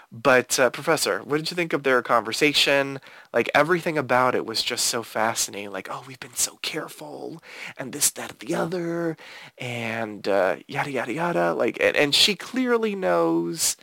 [0.10, 3.02] But uh, Professor, what did you think of their conversation?
[3.34, 5.72] Like everything about it was just so fascinating.
[5.72, 7.44] Like, oh, we've been so careful,
[7.78, 9.18] and this, that, the other,
[9.58, 11.54] and uh, yada yada yada.
[11.54, 13.76] Like, and, and she clearly knows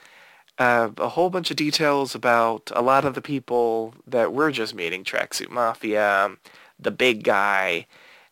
[0.59, 4.75] uh, a whole bunch of details about a lot of the people that we're just
[4.75, 6.37] meeting: Tracksuit Mafia,
[6.79, 7.87] the big guy,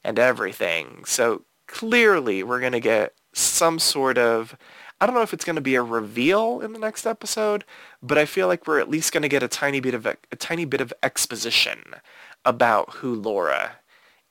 [0.05, 1.05] and everything.
[1.05, 4.57] So clearly, we're gonna get some sort of
[5.03, 7.65] I don't know if it's going to be a reveal in the next episode,
[8.01, 10.17] but I feel like we're at least going to get a tiny bit of a
[10.39, 11.97] tiny bit of exposition
[12.45, 13.79] about who Laura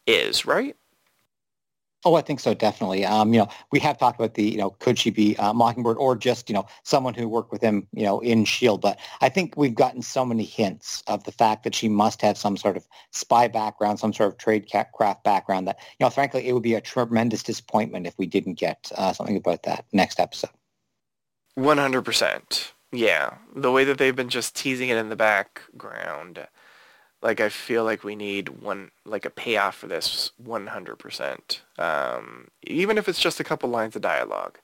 [0.08, 0.78] is, right?
[2.04, 3.06] Oh, I think so, definitely.
[3.06, 5.98] Um, you know, we have talked about the, you know, could she be uh, Mockingbird
[5.98, 8.82] or just, you know, someone who worked with him, you know, in S.H.I.E.L.D.
[8.82, 12.40] But I think we've gotten so many hints of the fact that she must have
[12.40, 16.48] some sort of spy background, some sort of trade craft background that, you know, frankly,
[16.48, 20.20] it would be a tremendous disappointment if we didn't get uh, something about that next
[20.20, 20.50] episode.
[21.60, 22.72] 100%.
[22.92, 23.36] Yeah.
[23.56, 26.48] The way that they've been just teasing it in the background
[27.22, 31.60] like I feel like we need one like a payoff for this 100%.
[31.78, 34.60] Um, even if it's just a couple lines of dialogue.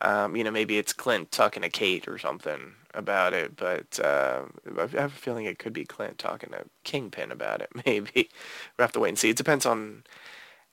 [0.00, 4.42] Um, you know, maybe it's Clint talking to Kate or something about it, but uh,
[4.76, 7.70] I have a feeling it could be Clint talking to Kingpin about it.
[7.86, 8.28] Maybe
[8.76, 9.30] we'll have to wait and see.
[9.30, 10.02] It depends on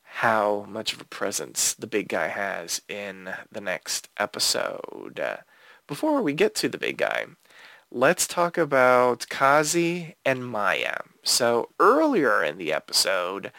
[0.03, 5.21] how much of a presence the big guy has in the next episode.
[5.85, 7.25] Before we get to the big guy,
[7.91, 10.97] let's talk about Kazi and Maya.
[11.23, 13.51] So earlier in the episode,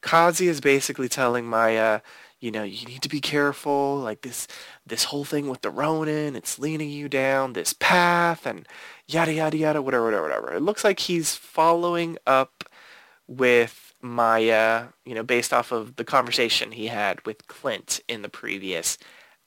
[0.00, 2.00] Kazi is basically telling Maya,
[2.40, 4.46] you know, you need to be careful, like this
[4.84, 8.66] this whole thing with the Ronin, it's leading you down this path and
[9.06, 10.54] yada yada yada, whatever, whatever, whatever.
[10.54, 12.64] It looks like he's following up
[13.26, 18.28] with Maya, you know, based off of the conversation he had with Clint in the
[18.28, 18.98] previous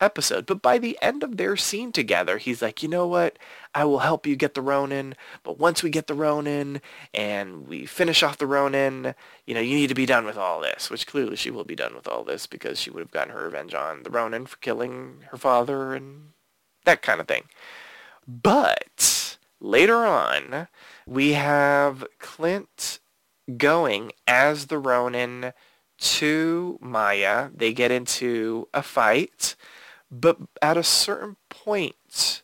[0.02, 0.46] episode.
[0.46, 3.38] But by the end of their scene together, he's like, you know what?
[3.74, 5.16] I will help you get the Ronin.
[5.44, 6.82] But once we get the Ronin
[7.14, 10.60] and we finish off the Ronin, you know, you need to be done with all
[10.60, 10.90] this.
[10.90, 13.44] Which clearly she will be done with all this because she would have gotten her
[13.44, 16.30] revenge on the Ronin for killing her father and
[16.86, 17.44] that kind of thing.
[18.28, 20.68] But later on,
[21.06, 23.00] we have Clint
[23.58, 25.54] going as the Ronin
[26.00, 27.50] to Maya.
[27.54, 29.56] They get into a fight.
[30.12, 32.42] But at a certain point,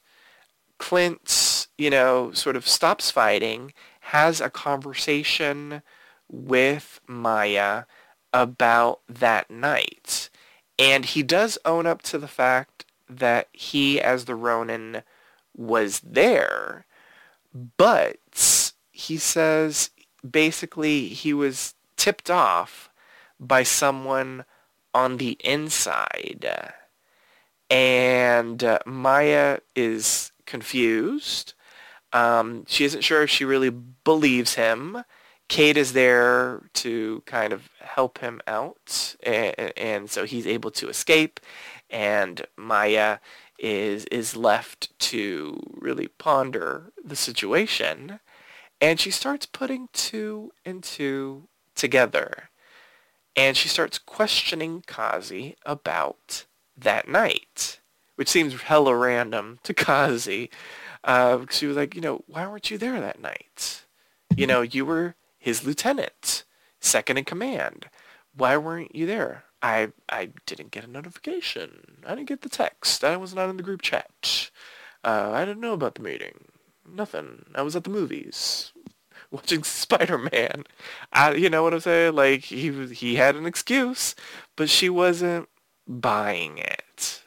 [0.78, 5.82] Clint, you know, sort of stops fighting, has a conversation
[6.30, 7.84] with Maya
[8.34, 10.30] about that night.
[10.78, 15.04] And he does own up to the fact that he, as the Ronin,
[15.56, 16.86] was there.
[17.78, 19.92] But he says
[20.30, 22.90] basically he was tipped off
[23.40, 24.46] by someone
[24.94, 26.46] on the inside
[27.70, 31.54] and uh, Maya is confused.
[32.14, 35.04] Um, she isn't sure if she really believes him.
[35.48, 40.90] Kate is there to kind of help him out, and, and so he's able to
[40.90, 41.40] escape,
[41.90, 43.20] and Maya
[43.58, 48.20] is is left to really ponder the situation.
[48.82, 52.50] And she starts putting two and two together.
[53.36, 56.46] And she starts questioning Kazi about
[56.78, 57.80] that night,
[58.16, 60.50] which seems hella random to Kazi.
[61.04, 63.86] Uh, she was like, you know, why weren't you there that night?
[64.36, 66.44] You know, you were his lieutenant,
[66.80, 67.88] second in command.
[68.36, 69.44] Why weren't you there?
[69.62, 71.98] I I didn't get a notification.
[72.06, 73.04] I didn't get the text.
[73.04, 74.52] I was not in the group chat.
[75.04, 76.46] Uh, I didn't know about the meeting.
[76.88, 77.46] Nothing.
[77.56, 78.74] I was at the movies
[79.32, 80.66] watching Spider-Man.
[81.14, 82.16] I, you know what I'm saying?
[82.16, 84.16] Like he he had an excuse,
[84.56, 85.50] but she wasn't
[85.88, 87.24] buying it.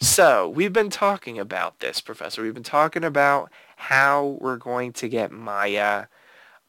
[0.00, 2.42] So we've been talking about this, Professor.
[2.42, 6.06] We've been talking about how we're going to get Maya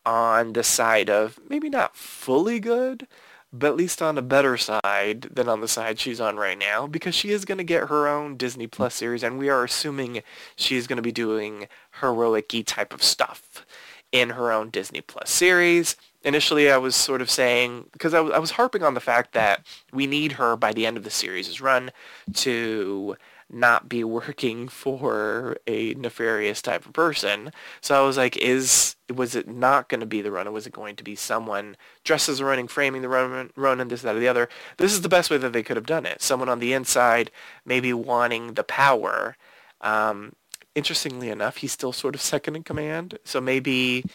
[0.06, 3.08] on the side of maybe not fully good,
[3.54, 6.88] but at least on a better side than on the side she's on right now
[6.88, 10.24] because she is going to get her own Disney Plus series and we are assuming
[10.56, 11.68] she's going to be doing
[12.02, 13.66] heroic type of stuff
[14.12, 15.96] in her own Disney Plus series.
[16.24, 19.34] Initially, I was sort of saying, because I, w- I was harping on the fact
[19.34, 21.92] that we need her by the end of the series' run
[22.36, 23.16] to
[23.50, 27.52] not be working for a nefarious type of person.
[27.82, 30.54] So I was like, is was it not going to be the Ronin?
[30.54, 34.04] Was it going to be someone dressed as a Ronin, framing the Ronin, Ronin, this,
[34.04, 34.48] that, or the other?
[34.78, 36.22] This is the best way that they could have done it.
[36.22, 37.30] Someone on the inside
[37.66, 39.36] maybe wanting the power.
[39.82, 40.34] Um,
[40.76, 43.18] interestingly enough, he's still sort of second in command.
[43.26, 44.06] So maybe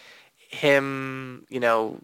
[0.56, 2.00] him, you know,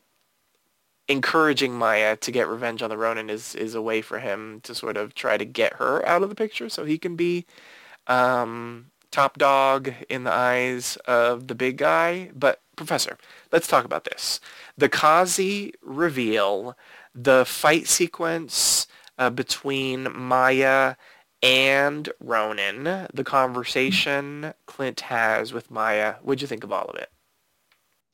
[1.08, 4.74] encouraging Maya to get revenge on the Ronin is is a way for him to
[4.74, 7.46] sort of try to get her out of the picture so he can be
[8.06, 12.30] um, top dog in the eyes of the big guy.
[12.34, 13.18] But Professor,
[13.52, 14.40] let's talk about this.
[14.76, 16.76] The Kazi reveal,
[17.14, 18.86] the fight sequence
[19.18, 20.94] uh, between Maya
[21.42, 26.14] and Ronin, the conversation Clint has with Maya.
[26.22, 27.10] What'd you think of all of it?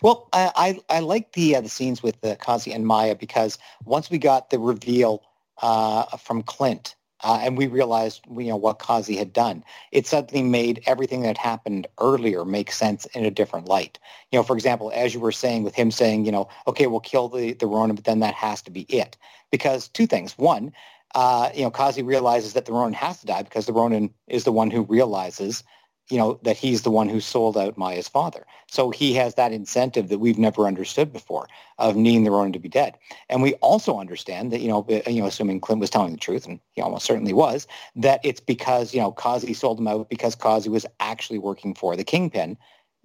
[0.02, 3.58] Well, I I, I like the uh, the scenes with uh, Kazi and Maya because
[3.84, 5.22] once we got the reveal
[5.62, 10.42] uh, from Clint uh, and we realized you know what Kazi had done, it suddenly
[10.44, 13.98] made everything that happened earlier make sense in a different light.
[14.30, 17.00] You know, for example, as you were saying with him saying, you know, okay, we'll
[17.00, 19.16] kill the the Ronin, but then that has to be it.
[19.50, 20.72] Because two things: one,
[21.16, 24.44] uh, you know, Kazi realizes that the Ronin has to die because the Ronin is
[24.44, 25.64] the one who realizes
[26.10, 28.46] you know, that he's the one who sold out Maya's father.
[28.66, 32.58] So he has that incentive that we've never understood before of needing the Ronin to
[32.58, 32.96] be dead.
[33.28, 36.18] And we also understand that, you know, uh, you know, assuming Clint was telling the
[36.18, 37.66] truth, and he almost certainly was,
[37.96, 41.94] that it's because, you know, Kazi sold him out because Kazi was actually working for
[41.94, 42.56] the Kingpin,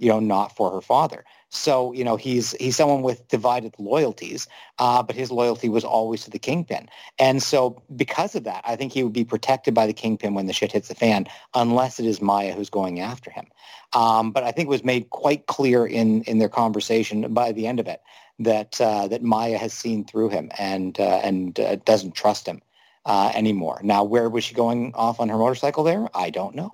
[0.04, 1.24] you know, not for her father.
[1.50, 4.48] So, you know, he's he's someone with divided loyalties,
[4.80, 6.90] uh, but his loyalty was always to the kingpin.
[7.20, 10.48] And so because of that, I think he would be protected by the kingpin when
[10.48, 13.46] the shit hits the fan, unless it is Maya who's going after him.
[13.94, 17.68] Um, but I think it was made quite clear in, in their conversation by the
[17.68, 18.02] end of it
[18.40, 22.62] that uh, that Maya has seen through him and uh, and uh, doesn't trust him
[23.06, 23.80] uh, anymore.
[23.84, 26.08] Now, where was she going off on her motorcycle there?
[26.14, 26.72] I don't know.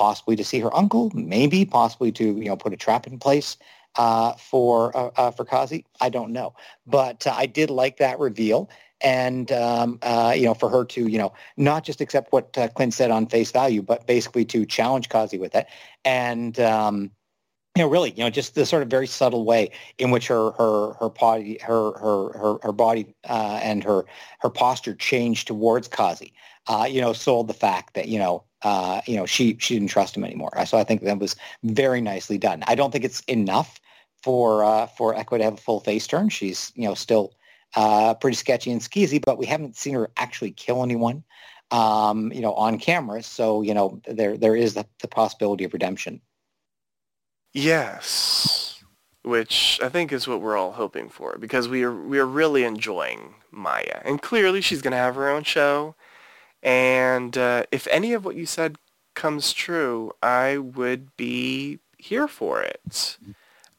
[0.00, 3.58] Possibly to see her uncle, maybe possibly to you know put a trap in place
[3.96, 5.84] uh, for uh, uh, for Kazi?
[6.00, 6.54] I don't know,
[6.86, 8.70] but uh, I did like that reveal,
[9.02, 12.68] and um, uh, you know, for her to you know not just accept what uh,
[12.68, 15.66] Clint said on face value, but basically to challenge Kazi with it,
[16.02, 17.10] and um,
[17.76, 20.52] you know, really, you know, just the sort of very subtle way in which her
[20.52, 24.06] her her body her her her, her body and her
[24.38, 26.32] her posture changed towards Kazi.
[26.88, 30.16] you know, sold the fact that you know uh, you know, she she didn't trust
[30.16, 30.52] him anymore.
[30.66, 32.62] So I think that was very nicely done.
[32.66, 33.80] I don't think it's enough
[34.22, 36.28] for uh, for Echo to have a full face turn.
[36.28, 37.34] She's you know still
[37.74, 41.24] uh, pretty sketchy and skeezy, but we haven't seen her actually kill anyone,
[41.70, 43.22] um, you know, on camera.
[43.22, 46.20] So you know there there is the, the possibility of redemption.
[47.52, 48.82] Yes,
[49.22, 52.64] which I think is what we're all hoping for because we are we are really
[52.64, 55.94] enjoying Maya, and clearly she's going to have her own show.
[56.62, 58.76] And uh, if any of what you said
[59.14, 63.16] comes true, I would be here for it.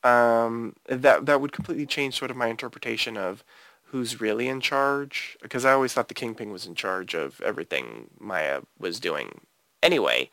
[0.04, 3.44] Um, that that would completely change sort of my interpretation of
[3.86, 8.10] who's really in charge, because I always thought the Kingpin was in charge of everything
[8.20, 9.42] Maya was doing.
[9.84, 10.30] Anyway,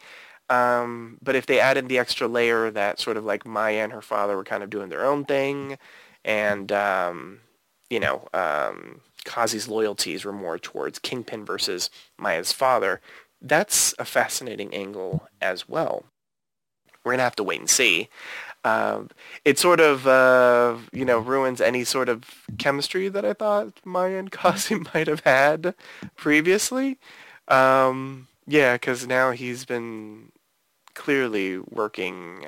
[0.49, 4.01] um, but if they added the extra layer that sort of like Maya and her
[4.01, 5.77] father were kind of doing their own thing,
[6.25, 7.41] and um,
[7.91, 13.01] you know, um, Kazi's loyalties were more towards Kingpin versus Maya's father.
[13.41, 16.05] That's a fascinating angle as well.
[17.05, 18.09] We're gonna have to wait and see.
[18.65, 19.11] Um,
[19.45, 22.25] it sort of, uh, you know, ruins any sort of
[22.59, 25.75] chemistry that I thought Maya and Kazi might have had
[26.17, 26.99] previously.
[27.47, 30.33] Um, yeah, because now he's been
[30.95, 32.47] clearly working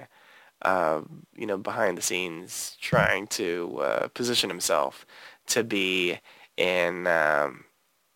[0.62, 1.00] uh,
[1.34, 5.06] you know, behind the scenes trying to uh, position himself
[5.46, 6.18] to be
[6.60, 7.66] in, um,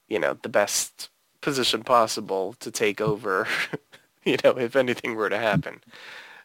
[0.08, 3.48] you know, the best position possible to take over,
[4.24, 5.82] you know, if anything were to happen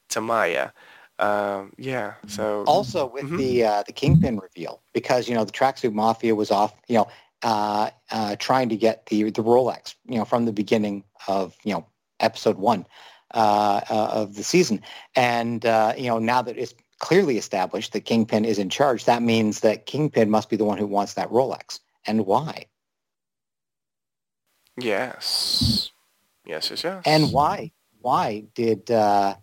[0.10, 0.70] to Maya.
[1.20, 2.16] Um, yeah.
[2.28, 3.38] So also with Mhm.
[3.38, 7.08] the uh, the kingpin reveal, because you know the tracksuit mafia was off, you know,
[7.43, 11.74] uh, uh, trying to get the the Rolex, you know, from the beginning of you
[11.74, 11.86] know
[12.20, 12.86] episode one
[13.34, 14.82] uh, uh, of the season,
[15.16, 19.22] and uh, you know now that it's clearly established that Kingpin is in charge, that
[19.24, 21.80] means that Kingpin must be the one who wants that Rolex,
[22.10, 22.66] and why?
[24.80, 25.91] yes,
[26.45, 27.03] yes, yes, yes.
[27.05, 27.72] And why?
[28.01, 28.89] Why did?
[28.89, 29.36] Uh,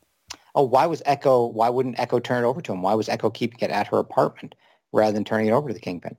[0.54, 1.46] oh, why was Echo?
[1.46, 2.82] Why wouldn't Echo turn it over to him?
[2.82, 4.54] Why was Echo keeping it at her apartment
[4.92, 6.16] rather than turning it over to the Kingpin?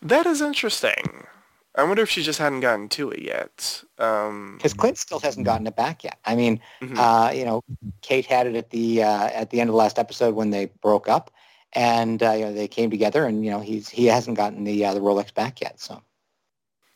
[0.00, 1.26] That is interesting.
[1.74, 3.82] I wonder if she just hadn't gotten to it yet.
[3.98, 6.18] Um, Because Clint still hasn't gotten it back yet.
[6.24, 6.98] I mean, mhm.
[6.98, 7.62] uh, you know,
[8.02, 10.66] Kate had it at the uh, at the end of the last episode when they
[10.82, 11.30] broke up,
[11.74, 14.84] and uh, you know they came together, and you know he's he hasn't gotten the
[14.84, 15.80] uh, the Rolex back yet.
[15.80, 16.02] So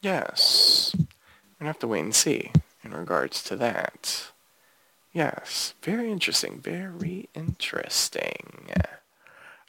[0.03, 1.07] yes, we're
[1.61, 2.53] gonna have to wait and see
[2.83, 4.33] in regards to that.
[5.13, 6.61] Yes, very interesting.
[6.61, 8.69] Very interesting.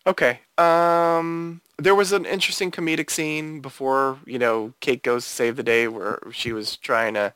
[0.05, 0.39] Okay.
[0.57, 5.63] Um, there was an interesting comedic scene before you know Kate goes to save the
[5.63, 7.33] day, where she was trying to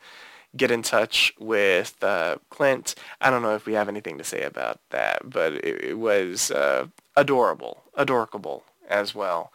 [0.56, 2.96] get in touch with uh, Clint.
[3.22, 6.52] I don't know if we have anything to say about that, but it, it was
[6.52, 9.51] uh, adorable, adorable as well.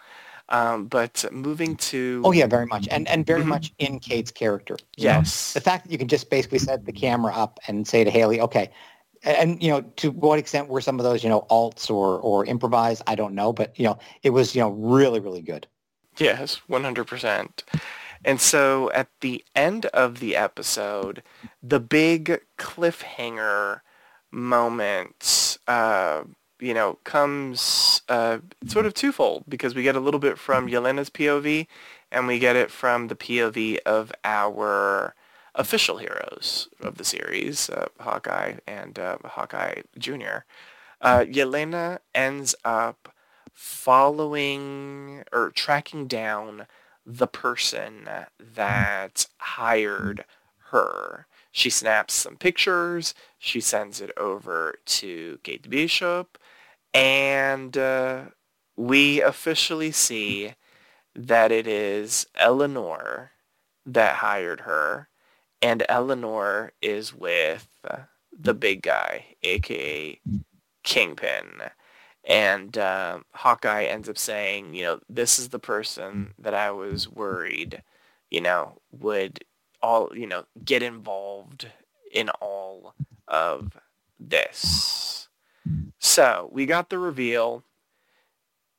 [0.49, 3.49] Um, but moving to oh yeah, very much, and and very Mhm.
[3.49, 4.77] much in Kate's character.
[4.97, 5.15] you know.
[5.19, 8.11] yes, the fact that you can just basically set the camera up and say to
[8.11, 8.71] Hailee, okay,
[9.25, 12.45] and you know to what extent were some of those you know alts or or
[12.47, 13.03] improvised?
[13.09, 15.67] I don't know, but you know it was you know really really good.
[16.19, 17.65] Yes, 100%.
[18.25, 21.23] And so at the end of the episode,
[21.63, 23.81] the big cliffhanger
[24.31, 26.23] moment, uh,
[26.61, 31.11] you know, comes uh, sort of twofold because we get a little bit from Yelena's
[31.11, 31.67] POV
[32.11, 35.15] and we get it from the POV of our
[35.55, 40.45] official heroes of the series, uh, Hawkeye and uh, Hawkeye Jr.
[41.01, 43.13] Uh, Yelena ends up
[43.53, 46.67] following or tracking down
[47.05, 50.25] the person that hired
[50.71, 51.27] her.
[51.53, 53.15] She snaps some pictures.
[53.39, 56.39] She sends it over to Kate Bishop.
[56.97, 58.25] And uh,
[58.75, 60.55] we officially see
[61.15, 63.33] that it is Eleanor
[63.85, 65.09] that hired her.
[65.61, 67.69] And Eleanor is with
[68.33, 70.21] the big guy, aka
[70.85, 71.63] Kingpin.
[72.25, 77.09] And uh, Hawkeye ends up saying, you know, this is the person that I was
[77.09, 77.83] worried,
[78.31, 79.45] you know, would
[79.83, 81.69] all, you know, get involved
[82.11, 82.95] in all
[83.29, 83.77] of
[84.19, 85.26] this.
[85.99, 87.65] So we got the reveal.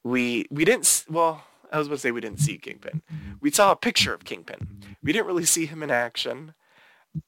[0.03, 3.01] We we didn't well, I was about to say we didn't see Kingpin.
[3.41, 4.81] We saw a picture of Kingpin.
[5.03, 6.53] We didn't really see him in action.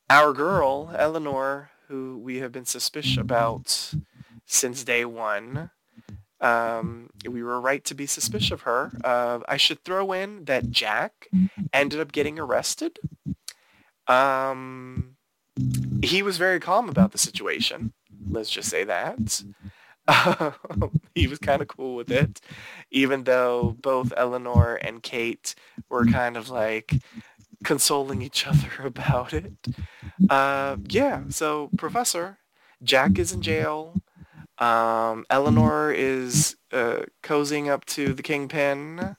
[0.09, 3.93] Our girl Eleanor, who we have been suspicious about
[4.45, 5.71] since day one,
[6.41, 8.91] um, we were right to be suspicious of her.
[9.03, 11.27] Uh, I should throw in that Jack
[11.73, 12.99] ended up getting arrested.
[14.07, 15.17] Um,
[16.01, 17.93] he was very calm about the situation.
[18.29, 19.43] Let's just say that.
[21.15, 22.41] he was kind of cool with it,
[22.91, 25.55] even though both Eleanor and Kate
[25.89, 26.93] were kind of like
[27.63, 29.53] consoling each other about it.
[30.29, 32.37] Uh, yeah, so Professor,
[32.83, 34.01] Jack is in jail.
[34.57, 39.15] Um, Eleanor is uh, cozying up to the Kingpin.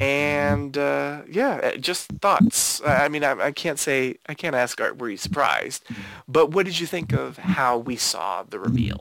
[0.00, 2.80] And uh, yeah, uh, just thoughts.
[2.82, 5.84] I I mean, I, I can't say, I can't ask Art, were you surprised?
[6.26, 9.00] But what did you think of how we saw the reveal?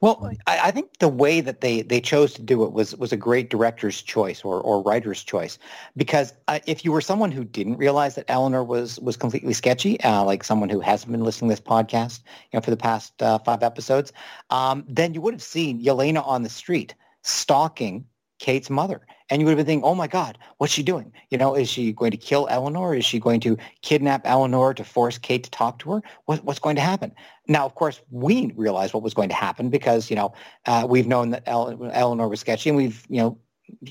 [0.00, 3.12] Well, I, I think the way that they, they chose to do it was was
[3.12, 5.58] a great director's choice or, or writer's choice,
[5.96, 10.00] because uh, if you were someone who didn't realize that Eleanor was was completely sketchy,
[10.02, 12.20] uh, like someone who hasn't been listening to this podcast,
[12.52, 14.12] you know, for the past uh, five episodes,
[14.50, 18.06] um, then you would have seen Yelena on the street stalking
[18.38, 19.00] Kate's mother,
[19.30, 21.12] and you would have been thinking, "Oh my God, what's she doing?
[21.30, 22.94] You know, is she going to kill Eleanor?
[22.94, 26.02] Is she going to kidnap Eleanor to force Kate to talk to her?
[26.26, 27.12] What, what's going to happen?"
[27.48, 30.32] Now, of course, we realized what was going to happen because, you know,
[30.66, 33.38] uh, we've known that El- Eleanor was sketchy and we've, you know,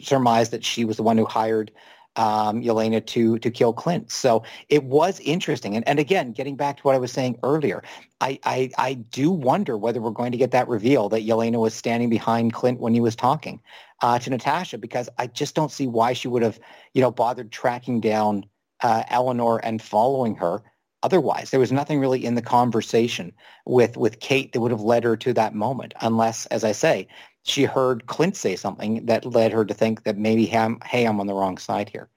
[0.01, 1.71] surmised that she was the one who hired
[2.16, 4.11] um, Yelena to to kill Clint.
[4.11, 5.76] So it was interesting.
[5.76, 7.84] And, and again, getting back to what I was saying earlier,
[8.22, 11.74] I, I, I do wonder whether we're going to get that reveal that Yelena was
[11.74, 13.59] standing behind Clint when he was talking
[14.01, 16.59] uh, to Natasha because I just don't see why she would have,
[16.93, 18.45] you know, bothered tracking down
[18.82, 20.63] uh, Eleanor and following her
[21.06, 21.51] otherwise.
[21.51, 23.32] There was nothing really in the conversation
[23.66, 27.08] with with Kate that would have led her to that moment, unless, as I say,
[27.43, 31.28] she heard Clint say something that led her to think that maybe, hey, I'm on
[31.28, 32.10] the wrong side here.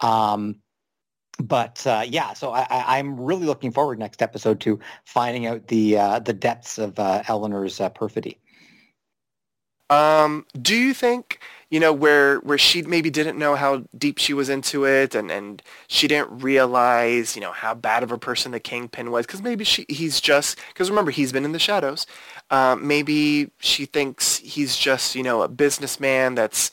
[0.00, 0.56] Um,
[1.42, 5.98] but uh, yeah, so I, am really looking forward next episode to finding out the
[5.98, 8.38] uh, the depths of uh, Eleanor's uh, perfidy.
[9.90, 11.40] Um, do you think
[11.74, 15.28] you know where where she maybe didn't know how deep she was into it, and
[15.28, 19.42] and she didn't realize you know how bad of a person the kingpin was, because
[19.42, 22.06] maybe she he's just because remember he's been in the shadows.
[22.48, 26.70] Uh, maybe she thinks he's just you know a businessman that's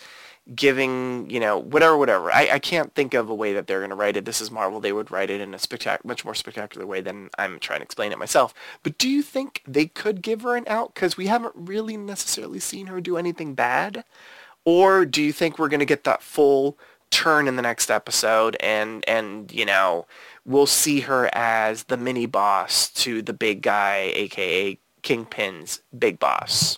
[0.56, 2.32] giving, you know, whatever, whatever.
[2.32, 4.26] I, I can't think of a way that they're going to write it.
[4.26, 4.80] This is Marvel.
[4.80, 7.86] They would write it in a spectac- much more spectacular way than I'm trying to
[7.86, 8.54] explain it myself.
[8.84, 10.94] But do you think they could give her an out?
[10.94, 14.04] Because we haven't really necessarily seen her do anything bad.
[14.66, 16.78] Or do you think we're going to get that full
[17.10, 20.06] turn in the next episode and, and, you know,
[20.46, 26.78] we'll see her as the mini boss to the big guy, aka Kingpin's big boss?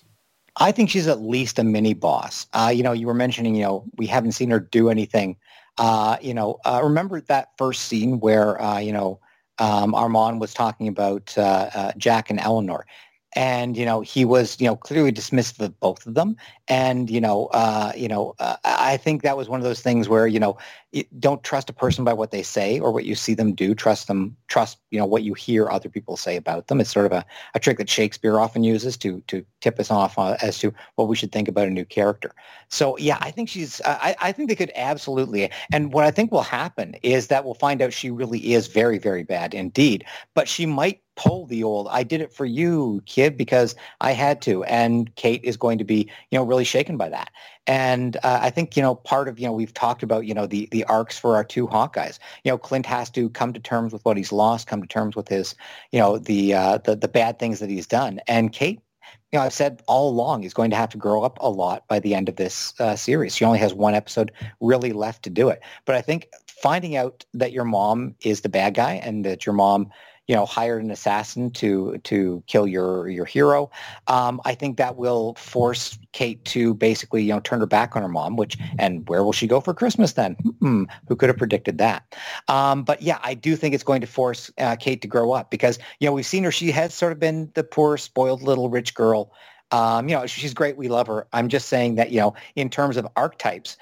[0.57, 2.47] I think she's at least a mini boss.
[2.53, 5.36] Uh, you know, you were mentioning, you know, we haven't seen her do anything.
[5.77, 9.19] Uh, you know, uh, remember that first scene where, uh, you know,
[9.59, 12.86] um, Armand was talking about uh, uh, Jack and Eleanor
[13.36, 16.36] and you know he was you know clearly dismissive of both of them.
[16.67, 20.07] And you know uh, you know uh, i think that was one of those things
[20.07, 20.57] where you know
[21.19, 23.73] don't trust a person by what they say or what you see them do.
[23.73, 26.79] Trust them trust you know what you hear other people say about them.
[26.79, 27.25] It's sort of a,
[27.55, 31.07] a trick that shakespeare often uses to to tip us off uh, as to what
[31.07, 32.31] we should think about a new character.
[32.69, 36.31] So yeah i think she's I, I think they could absolutely and what i think
[36.31, 40.05] will happen is that we'll find out she really is very very bad indeed.
[40.34, 44.41] But she might pull the old I did it for you kid because I had
[44.43, 47.30] to and Kate is going to be you know really shaken by that
[47.68, 50.47] and uh, I think you know part of you know we've talked about you know
[50.47, 53.93] the the arcs for our two Hawkeyes you know Clint has to come to terms
[53.93, 55.55] with what he's lost come to terms with his
[55.91, 58.82] you know the uh, the the bad things that he's done and Kate
[59.32, 61.88] you know, I've said all along he's going to have to grow up a lot
[61.88, 63.36] by the end of this uh, series.
[63.36, 65.61] She only has one episode really left to do it.
[65.86, 69.53] But I think finding out that your mom is the bad guy and that your
[69.53, 69.89] mom
[70.28, 73.69] you know, hired an assassin to to kill your your hero.
[74.07, 78.01] Um, I think that will force Kate to basically, you know, turn her back on
[78.01, 78.38] her mom.
[78.38, 80.36] Which and where will she go for Christmas then?
[80.59, 82.15] Hmm, who could have predicted that?
[82.47, 85.51] Um, but yeah, I do think it's going to force uh, Kate to grow up
[85.51, 86.51] because you know we've seen her.
[86.51, 89.32] She has sort of been the poor, spoiled little rich girl.
[89.71, 90.78] Um, you know, she's great.
[90.78, 91.28] We love her.
[91.34, 93.76] I'm just saying that, you know, in terms of archetypes,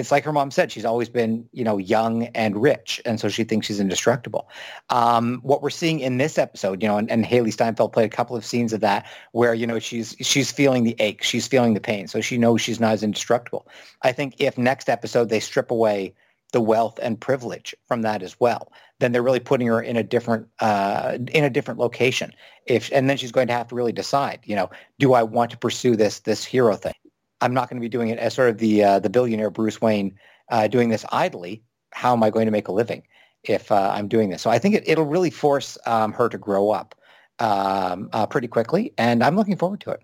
[0.00, 3.00] it's like her mom said, she's always been, you know, young and rich.
[3.04, 4.48] And so she thinks she's indestructible.
[4.88, 8.16] Um, what we're seeing in this episode, you know, and, and Hailee Steinfeld played a
[8.16, 11.74] couple of scenes of that where, you know, she's she's feeling the ache, she's feeling
[11.74, 12.08] the pain.
[12.08, 13.68] So she knows she's not as indestructible.
[14.02, 16.14] I think if next episode they strip away
[16.52, 20.02] the wealth and privilege from that as well, then they're really putting her in a
[20.02, 22.32] different uh, in a different location.
[22.66, 25.50] If and then she's going to have to really decide, you know, do I want
[25.52, 26.94] to pursue this this hero thing?
[27.40, 29.80] I'm not going to be doing it as sort of the uh, the billionaire Bruce
[29.80, 30.14] Wayne
[30.50, 31.62] uh, doing this idly.
[31.92, 33.02] How am I going to make a living
[33.44, 34.42] if uh, I'm doing this?
[34.42, 36.94] So I think it, will really force um, her to grow up
[37.38, 40.00] um, uh, pretty quickly, and I'm looking forward to it.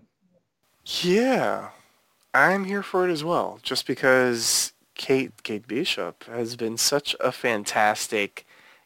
[1.03, 1.69] Yeah,
[2.33, 3.59] I'm here for it as well.
[3.61, 8.45] Just because Kate Kate Bishop has been such a fantastic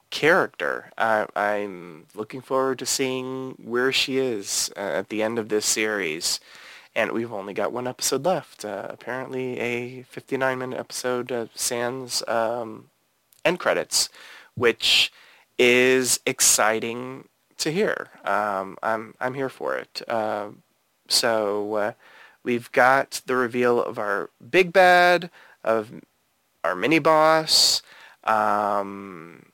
[0.09, 0.91] character.
[0.97, 6.39] I'm looking forward to seeing where she is uh, at the end of this series
[6.95, 8.65] and we've only got one episode left.
[8.65, 12.89] Uh, apparently, a 59-minute episode of Sans um,
[13.45, 14.09] end credits,
[14.55, 15.11] which
[15.57, 17.27] is exciting
[17.57, 18.09] to hear.
[18.25, 20.01] Um, I'm I'm here for it.
[20.07, 20.49] Uh,
[21.07, 21.91] so uh,
[22.43, 25.29] we've got the reveal of our big bad,
[25.63, 25.91] of
[26.63, 27.81] our mini boss.
[28.23, 29.47] Um,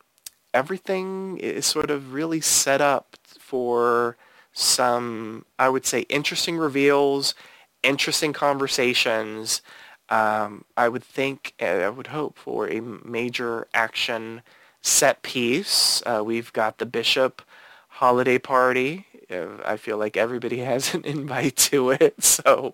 [0.53, 4.17] everything is sort of really set up for
[4.58, 7.36] some, I would say, interesting reveals,
[7.84, 9.62] interesting conversations.
[10.10, 14.41] Um, I would think, I would hope for a major action
[14.82, 16.01] set piece.
[16.08, 17.43] Uh, we've got the Bishop
[17.88, 19.05] holiday party.
[19.30, 22.74] I feel like everybody has an invite to it, so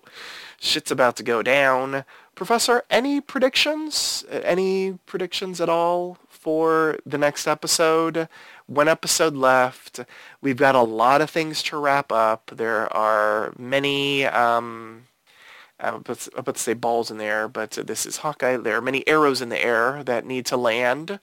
[0.58, 2.04] shit's about to go down.
[2.34, 4.24] Professor, any predictions?
[4.30, 8.28] Any predictions at all for the next episode?
[8.66, 10.00] one episode left.
[10.40, 12.50] We've got a lot of things to wrap up.
[12.54, 15.04] There are many, um,
[15.78, 15.96] I'm
[16.36, 18.56] about to say balls in the air, but this is Hawkeye.
[18.56, 21.20] There are many arrows in the air that need to land.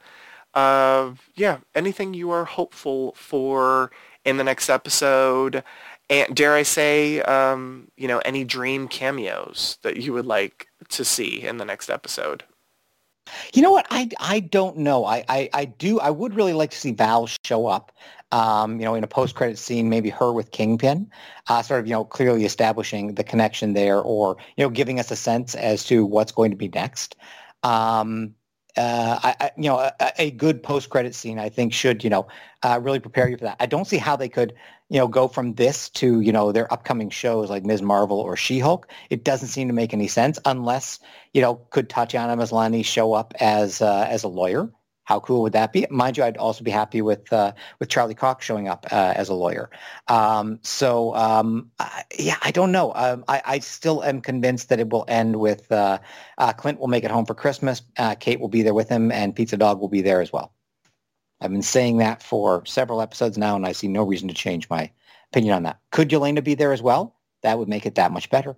[0.53, 3.91] Uh, yeah, anything you are hopeful for
[4.26, 5.63] in the next episode?
[6.09, 11.05] And dare I say, um, you know, any dream cameos that you would like to
[11.05, 12.43] see in the next episode?
[13.53, 13.88] You know what?
[13.89, 15.05] I, I don't know.
[15.05, 15.99] I, I, I do.
[15.99, 17.91] I would really like to see Val show up.
[18.34, 21.11] Um, you know, in a post-credit scene, maybe her with Kingpin,
[21.49, 25.11] uh, sort of, you know, clearly establishing the connection there, or you know, giving us
[25.11, 27.17] a sense as to what's going to be next.
[27.63, 28.34] Um,
[28.78, 32.28] uh, I, I, you know, a, a good post-credit scene, I think, should you know
[32.63, 33.57] uh, really prepare you for that.
[33.59, 34.53] I don't see how they could,
[34.89, 37.82] you know, go from this to you know their upcoming shows like Ms.
[37.82, 38.89] Marvel or She-Hulk.
[39.09, 40.99] It doesn't seem to make any sense unless
[41.34, 44.72] you know could Tatiana Maslany show up as uh, as a lawyer
[45.04, 45.86] how cool would that be?
[45.89, 49.30] Mind you, I'd also be happy with uh, with Charlie Cox showing up uh, as
[49.30, 49.70] a lawyer.
[50.08, 52.93] Um, so um, I, yeah, I don't know.
[52.93, 55.99] Um, I, I, still am convinced that it will end with uh,
[56.38, 57.82] uh Clint will make it home for Christmas.
[57.97, 60.54] Uh, Kate will be there with him, and Pizza Dog will be there as well.
[61.41, 64.70] I've been saying that for several episodes now, and I see no reason to change
[64.70, 64.91] my
[65.32, 65.80] opinion on that.
[65.91, 67.16] Could Yelena be there as well?
[67.41, 68.56] That would make it that much better.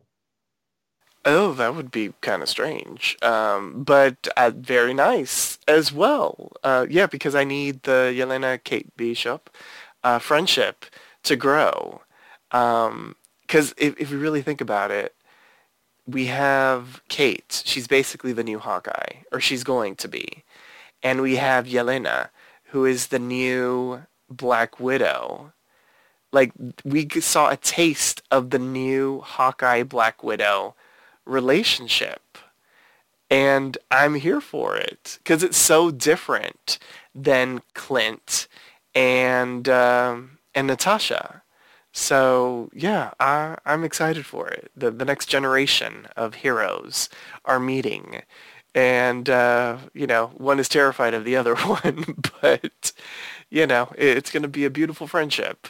[1.26, 3.18] Oh, that would be kind of strange.
[3.22, 6.52] Um, but uh, very nice as well.
[6.64, 9.50] Uh, yeah, because I need the Yelena Kate Bishop
[10.04, 10.86] uh, friendship
[11.24, 12.02] to grow.
[12.50, 13.16] Because um,
[13.78, 15.16] if, if we really think about it,
[16.06, 17.64] we have Kate.
[17.66, 20.44] She's basically the new Hawkeye, or she's going to be.
[21.02, 22.30] And we have Yelena,
[22.72, 25.54] who is the new Black Widow.
[26.32, 26.52] Like,
[26.84, 30.76] we saw a taste of the new Hawkeye Black Widow
[31.26, 32.23] relationship.
[33.34, 36.78] And I'm here for it because it's so different
[37.16, 38.48] than Clint
[38.94, 41.42] and um, and Natasha.
[41.92, 44.72] So yeah, I, I'm excited for it.
[44.76, 47.10] The the next generation of heroes
[47.44, 48.22] are meeting,
[48.76, 52.92] and uh, you know one is terrified of the other one, but
[53.50, 55.70] you know it's going to be a beautiful friendship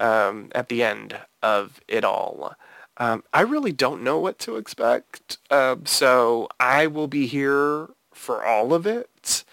[0.00, 2.56] um, at the end of it all.
[2.96, 8.44] Um, I really don't know what to expect, uh, so I will be here for
[8.44, 9.44] all of it.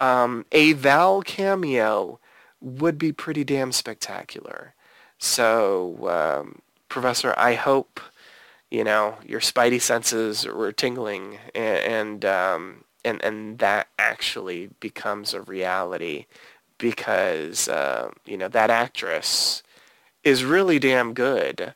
[0.00, 2.18] Um, a Val cameo
[2.60, 4.74] would be pretty damn spectacular.
[5.18, 8.00] So, um, Professor, I hope
[8.70, 15.34] you know your spidey senses were tingling, and and um, and, and that actually becomes
[15.34, 16.26] a reality
[16.78, 19.62] because uh, you know that actress
[20.24, 21.74] is really damn good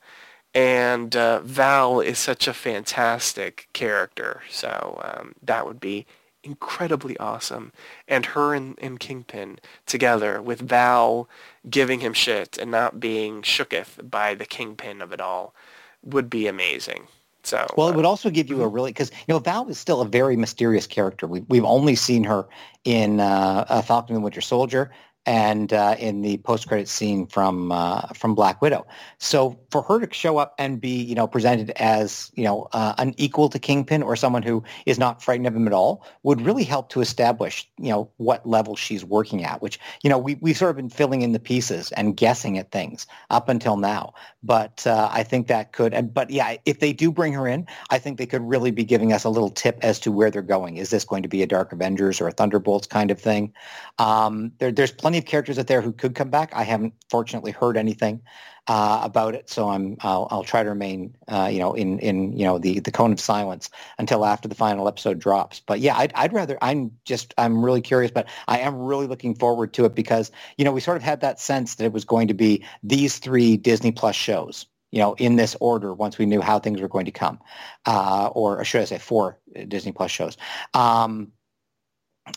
[0.54, 4.42] and uh, Val is such a fantastic character.
[4.50, 6.06] So um, that would be
[6.42, 7.72] incredibly awesome.
[8.08, 11.28] And her and, and, Kingpin together with Val
[11.68, 15.54] giving him shit and not being shooketh by the Kingpin of it all
[16.02, 17.08] would be amazing.
[17.42, 18.74] So well, it would uh, also give you a mm-hmm.
[18.74, 21.26] really because you know Val is still a very mysterious character.
[21.26, 22.46] We, we've only seen her
[22.84, 24.90] in uh, Falcon and the Winter Soldier
[25.26, 28.86] and uh, in the post-credit scene from uh, from Black Widow.
[29.18, 32.94] So for her to show up and be, you know, presented as, you know, uh,
[32.98, 36.40] an equal to Kingpin or someone who is not frightened of him at all would
[36.40, 39.60] really help to establish, you know, what level she's working at.
[39.60, 42.70] Which, you know, we we've sort of been filling in the pieces and guessing at
[42.70, 44.14] things up until now.
[44.42, 45.92] But uh, I think that could.
[45.92, 48.84] And, but yeah, if they do bring her in, I think they could really be
[48.84, 50.78] giving us a little tip as to where they're going.
[50.78, 53.52] Is this going to be a Dark Avengers or a Thunderbolts kind of thing?
[53.98, 56.52] Um, there, there's plenty of characters out there who could come back.
[56.54, 58.22] I haven't fortunately heard anything
[58.66, 62.36] uh, about it, so I'm I'll, I'll try to remain uh, you know in in
[62.36, 65.60] you know the the cone of silence until after the final episode drops.
[65.60, 69.34] But yeah, I'd, I'd rather I'm just I'm really curious, but I am really looking
[69.34, 72.04] forward to it because you know we sort of had that sense that it was
[72.04, 76.26] going to be these three Disney Plus shows you know, in this order once we
[76.26, 77.38] knew how things were going to come,
[77.86, 79.38] uh, or should I say four
[79.68, 80.36] Disney Plus shows.
[80.74, 81.32] Um,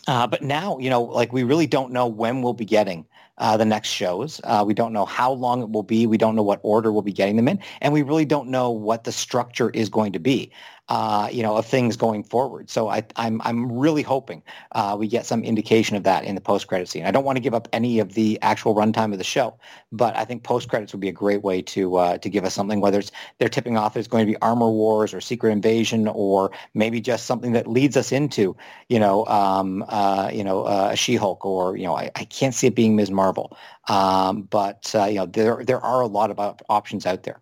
[0.06, 3.06] uh, but now, you know, like we really don't know when we'll be getting
[3.38, 4.40] uh, the next shows.
[4.44, 6.06] Uh, we don't know how long it will be.
[6.06, 8.70] We don't know what order we'll be getting them in, and we really don't know
[8.70, 10.52] what the structure is going to be
[10.88, 12.68] uh, you know, of things going forward.
[12.68, 16.42] So I, I'm, I'm really hoping uh, we get some indication of that in the
[16.42, 17.06] post credit scene.
[17.06, 19.58] I don't want to give up any of the actual runtime of the show,
[19.92, 22.52] but I think post credits would be a great way to uh, to give us
[22.52, 22.80] something.
[22.80, 26.50] Whether it's they're tipping off it's going to be Armor Wars or Secret Invasion, or
[26.74, 28.54] maybe just something that leads us into,
[28.90, 32.54] you know, um, uh, you know, uh, a She-Hulk, or you know, I, I can't
[32.54, 33.10] see it being Ms.
[33.10, 33.56] Marvel.
[33.88, 37.40] Um, but uh, you know, there there are a lot of options out there.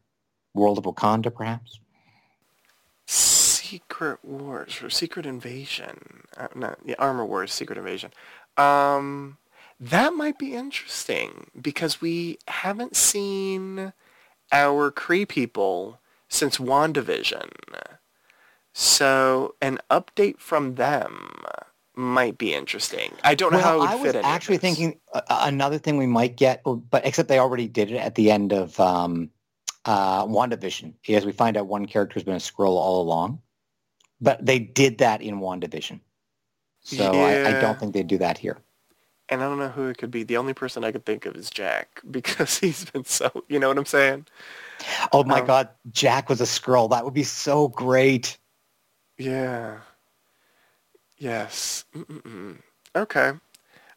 [0.55, 1.81] World of Wakanda, perhaps.
[3.73, 6.25] Secret Wars or Secret Invasion.
[6.37, 8.11] Uh, not yeah, Armor Wars, Secret Invasion.
[8.59, 9.39] Um,
[9.81, 13.95] that might be interesting because we haven't seen
[14.53, 17.49] our Kree people since WandaVision.
[18.75, 21.31] So an update from them
[21.95, 23.13] might be interesting.
[23.25, 24.17] I don't know how it would I fit.
[24.17, 27.97] Was actually thinking uh, another thing we might get, but except they already did it
[27.97, 29.31] at the end of um,
[29.87, 33.41] uh, WandaVision, is we find out one character has been a Skrull all along.
[34.23, 36.01] But they did that in WandaVision.
[36.85, 38.59] So I, I don't think they'd do that here.
[39.29, 40.25] And I don't know who it could be.
[40.25, 43.69] The only person I could think of is Jack because he's been so, you know
[43.69, 44.27] what I'm saying?
[45.13, 46.91] Oh my Um, God, Jack was a Skrull.
[46.91, 48.39] That would be so great.
[49.19, 49.81] Yeah.
[51.19, 51.85] Yes.
[51.95, 52.59] Mm-mm-mm.
[52.97, 53.33] Okay.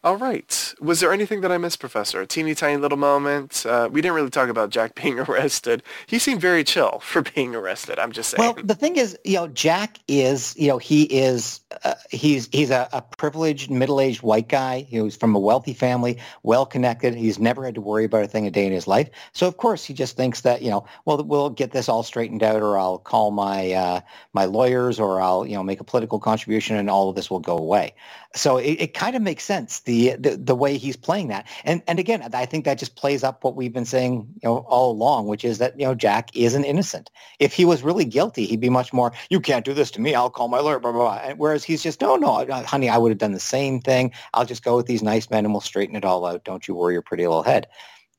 [0.06, 0.76] All right.
[0.80, 2.22] Was there anything that I missed, Professor?
[2.22, 3.66] A teeny tiny little moment.
[3.66, 5.82] Uh, we didn't really talk about Jack being arrested.
[6.06, 7.98] He seemed very chill for being arrested.
[7.98, 8.54] I'm just saying.
[8.56, 12.70] Well, the thing is, you know, Jack is, you know, he is, uh, he's he's
[12.70, 17.16] a, a privileged middle-aged white guy who's from a wealthy family, well-connected.
[17.16, 19.10] He's never had to worry about a thing a day in his life.
[19.34, 22.44] So of course, he just thinks that, you know, well, we'll get this all straightened
[22.44, 24.02] out, or I'll call my uh,
[24.34, 27.40] my lawyers, or I'll, you know, make a political contribution, and all of this will
[27.40, 27.96] go away.
[28.36, 31.82] So it, it kind of makes sense the, the the way he's playing that, and
[31.88, 34.92] and again, I think that just plays up what we've been saying, you know, all
[34.92, 37.10] along, which is that you know Jack isn't innocent.
[37.40, 39.14] If he was really guilty, he'd be much more.
[39.30, 40.16] You can't do this to me.
[40.16, 40.80] I'll call my lawyer.
[40.80, 41.26] Blah blah.
[41.26, 41.34] blah.
[41.36, 44.12] Whereas he's just no, no, honey, I would have done the same thing.
[44.34, 46.44] I'll just go with these nice men and we'll straighten it all out.
[46.44, 47.68] Don't you worry your pretty little head.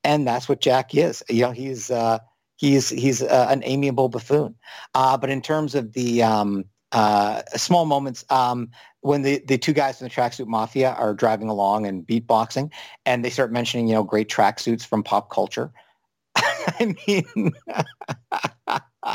[0.03, 1.23] And that's what Jack is.
[1.29, 2.21] You know, he's uh,
[2.57, 4.55] he's he's uh, an amiable buffoon.
[4.95, 6.65] Uh, but in terms of the um,
[6.97, 8.71] uh, small moments, um,
[9.03, 12.73] when the, the two guys from the tracksuit mafia are driving along and beatboxing,
[13.05, 15.71] and they start mentioning, you know, great tracksuits from pop culture.
[16.37, 17.53] I mean,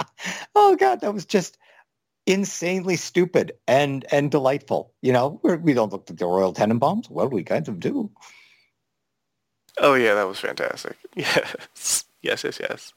[0.55, 1.57] oh god, that was just
[2.27, 4.93] insanely stupid and and delightful.
[5.01, 7.09] You know, We're, we don't look at the Royal Tenenbaums.
[7.09, 8.11] Well, we kind of do.
[9.79, 10.97] oh, yeah, that was fantastic.
[11.15, 12.05] Yes.
[12.21, 12.93] Yes, yes, yes.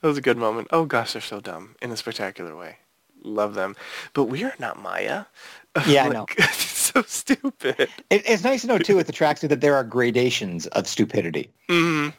[0.00, 0.68] That was a good moment.
[0.70, 2.76] Oh, gosh, they're so dumb in a spectacular way.
[3.22, 3.76] Love them.
[4.14, 5.24] But we are not Maya.
[5.86, 6.26] Yeah, I know.
[6.36, 7.76] it's so stupid.
[7.78, 7.88] It,
[8.28, 11.52] it's nice to know too with the tracksuit that there are gradations of stupidity.
[11.68, 12.14] Mm.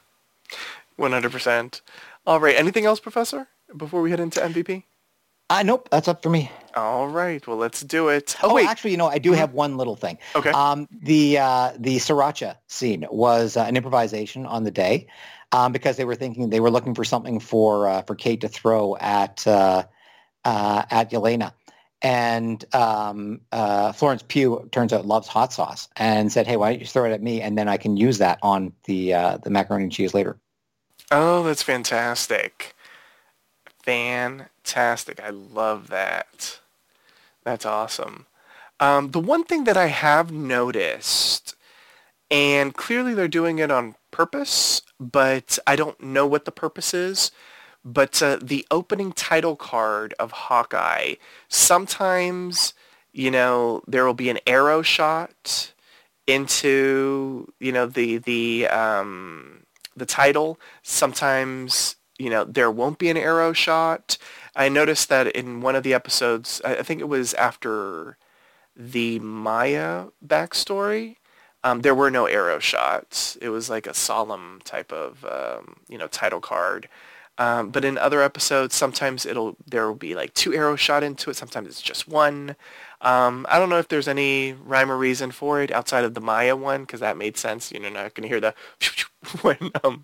[0.98, 1.82] 100%.
[2.26, 2.56] All right.
[2.56, 4.84] Anything else, Professor, before we head into MVP?
[5.50, 6.52] Uh, nope, that's up for me.
[6.76, 7.46] All right.
[7.48, 8.36] Well, let's do it.
[8.44, 8.68] Oh, Oh, wait.
[8.68, 10.20] actually, you know, I do have one little thing.
[10.36, 10.52] Okay.
[10.52, 15.08] Um, the uh, the sriracha scene was uh, an improvisation on the day
[15.52, 18.48] um, because they were thinking they were looking for something for uh, for Kate to
[18.48, 19.46] throw at
[20.46, 21.54] uh, at Yelena.
[22.02, 26.80] And um, uh, Florence Pugh turns out loves hot sauce and said, "Hey, why don't
[26.80, 29.50] you throw it at me, and then I can use that on the uh, the
[29.50, 30.40] macaroni and cheese later."
[31.12, 32.76] Oh, that's fantastic.
[33.84, 35.20] Fantastic.
[35.22, 36.60] I love that.
[37.44, 38.28] That's awesome.
[38.80, 41.56] Um, the one thing that I have noticed,
[42.32, 47.32] and clearly they're doing it on purpose, but I don't know what the purpose is,
[47.84, 51.16] but uh, the opening title card of Hawkeye,
[51.48, 52.74] sometimes,
[53.14, 55.74] you know, there will be an arrow shot
[56.28, 59.64] into, you know, the, the, um,
[59.96, 60.60] the title.
[60.84, 64.18] Sometimes, you know, there won't be an arrow shot.
[64.56, 68.18] I noticed that in one of the episodes, I think it was after
[68.76, 71.16] the Maya backstory,
[71.64, 73.38] um, there were no arrow shots.
[73.42, 76.88] It was like a solemn type of, um, you know, title card.
[77.40, 81.30] Um, but in other episodes, sometimes it'll there will be like two arrows shot into
[81.30, 81.38] it.
[81.38, 82.58] Sometimes it's just one.
[83.02, 86.22] Um, I don't know if there's any rhyme or reason for it outside of the
[86.22, 87.72] Maya one because that made sense.
[87.72, 88.54] You know, not gonna hear the
[89.42, 90.04] when um,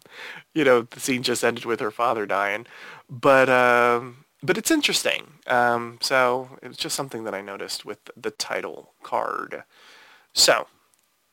[0.53, 2.65] you know the scene just ended with her father dying,
[3.09, 5.33] but um, but it's interesting.
[5.47, 9.63] Um, so it's just something that I noticed with the title card.
[10.33, 10.67] So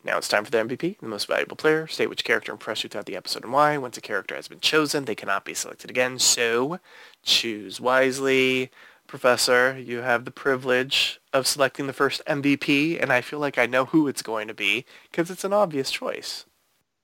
[0.04, 1.86] now it's time for the MVP, the most valuable player.
[1.86, 3.78] State which character impressed you throughout the episode and why.
[3.78, 6.18] Once a character has been chosen, they cannot be selected again.
[6.18, 6.80] So
[7.22, 8.70] choose wisely.
[9.06, 13.66] Professor, you have the privilege of selecting the first MVP, and I feel like I
[13.66, 16.46] know who it's going to be because it's an obvious choice.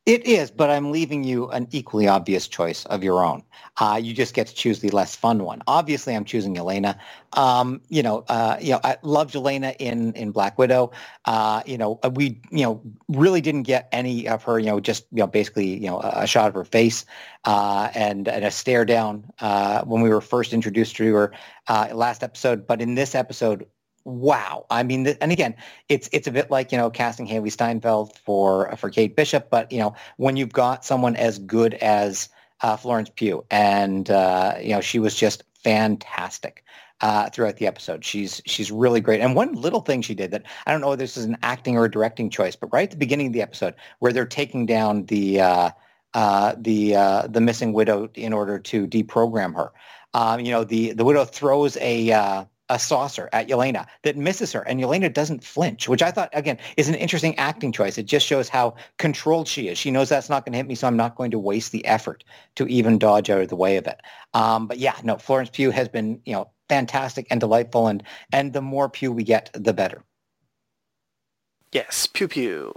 [0.07, 3.43] It is, but I'm leaving you an equally obvious choice of your own.
[3.79, 5.63] Uh, you just get to choose the less fun one.
[5.67, 6.99] Obviously, I'm choosing Yelena.
[7.35, 10.93] Um, you know, uh, you know, I loved Yelena in in Black Widow.
[11.27, 14.59] Uh, you know, uh, we you know really didn't get any of her.
[14.59, 17.05] You know, just you know basically you know a, shot of her face
[17.45, 21.33] uh, and and a stare down uh, when we were first introduced to her
[21.93, 22.67] last episode.
[22.67, 23.67] But in this episode,
[24.05, 24.67] wow!
[24.71, 25.55] I mean, and again,
[25.89, 29.71] it's it's a bit like you know casting Hailee Steinfeld for for Kate Bishop, but
[29.71, 32.29] you know when you've got someone as good as
[32.61, 36.65] uh, Florence Pugh, and uh, you know she was just fantastic
[37.01, 38.05] uh, throughout the episode.
[38.05, 39.21] She's she's really great.
[39.21, 41.77] And one little thing she did that I don't know if this is an acting
[41.77, 44.67] or a directing choice, but right at the beginning of the episode where they're taking
[44.67, 45.71] down the uh,
[46.15, 49.73] uh, the uh, the missing widow in order to deprogram her.
[50.15, 54.53] Um, you know, the the widow throws a uh, a saucer at Yelena that misses
[54.53, 57.99] her, and Yelena doesn't flinch, which I thought again is an interesting acting choice.
[57.99, 59.79] It just shows how controlled she is.
[59.79, 61.85] She knows that's not going to hit me, so I'm not going to waste the
[61.87, 62.25] effort
[62.57, 64.01] to even dodge out of the way of it.
[64.35, 68.03] Um, but yeah, no, Florence Pugh has been you know fantastic and delightful, and
[68.33, 70.03] and the more Pugh we get, the better.
[71.73, 72.75] Yes, pew pew.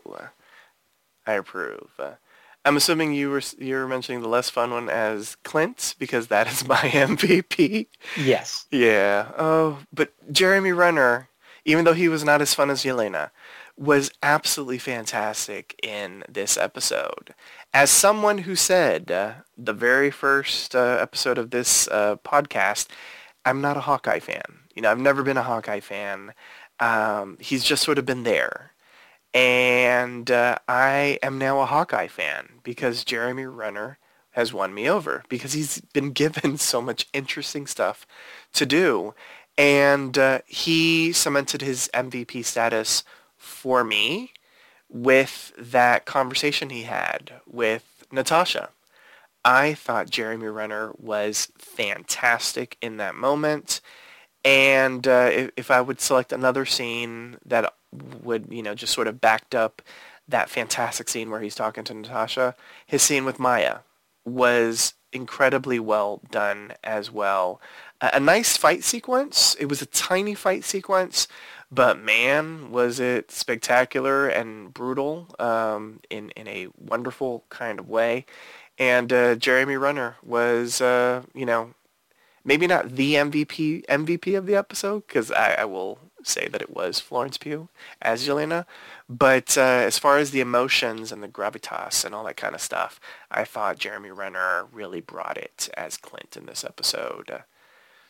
[1.25, 1.91] I approve.
[2.64, 6.68] I'm assuming you were you're mentioning the less fun one as Clint because that is
[6.68, 7.88] my MVP.
[8.18, 8.66] Yes.
[8.72, 9.32] Yeah.
[9.38, 11.30] Oh, but Jeremy Renner,
[11.66, 13.32] even though he was not as fun as Yelena,
[13.78, 17.34] was absolutely fantastic in this episode.
[17.74, 22.88] As someone who said uh, the very first uh, episode of this uh, podcast,
[23.45, 24.43] I'm not a Hawkeye fan.
[24.76, 26.34] You know, I've never been a Hawkeye fan.
[26.80, 28.70] Um, he's just sort of been there.
[29.34, 33.97] And uh, I am now a Hawkeye fan because Jeremy Renner
[34.32, 38.05] has won me over because he's been given so much interesting stuff
[38.53, 39.13] to do.
[39.57, 43.03] And uh, he cemented his MVP status
[43.38, 44.32] for me
[44.89, 48.69] with that conversation he had with Natasha.
[49.43, 53.82] I thought Jeremy Renner was fantastic in that moment.
[54.43, 59.07] And uh, if, if I would select another scene that would, you know, just sort
[59.07, 59.81] of backed up
[60.27, 63.79] that fantastic scene where he's talking to Natasha, his scene with Maya
[64.25, 67.59] was incredibly well done as well.
[67.99, 69.55] A, a nice fight sequence.
[69.59, 71.27] It was a tiny fight sequence,
[71.71, 78.25] but man, was it spectacular and brutal um, in in a wonderful kind of way.
[78.77, 81.75] And uh, Jeremy Renner was, uh, you know,
[82.43, 86.76] maybe not the MVP MVP of the episode because I, I, will say that it
[86.76, 87.69] was Florence Pugh
[88.01, 88.65] as Yelena.
[89.09, 92.61] But uh, as far as the emotions and the gravitas and all that kind of
[92.61, 92.99] stuff,
[93.30, 97.43] I thought Jeremy Renner really brought it as Clint in this episode.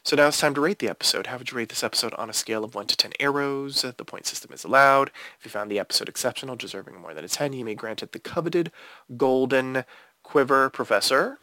[0.03, 1.27] So now it's time to rate the episode.
[1.27, 3.83] How would you rate this episode on a scale of 1 to 10 arrows?
[3.83, 5.11] The point system is allowed.
[5.37, 8.11] If you found the episode exceptional, deserving more than a 10, you may grant it
[8.11, 8.71] the coveted
[9.15, 9.85] golden
[10.23, 11.37] quiver, Professor.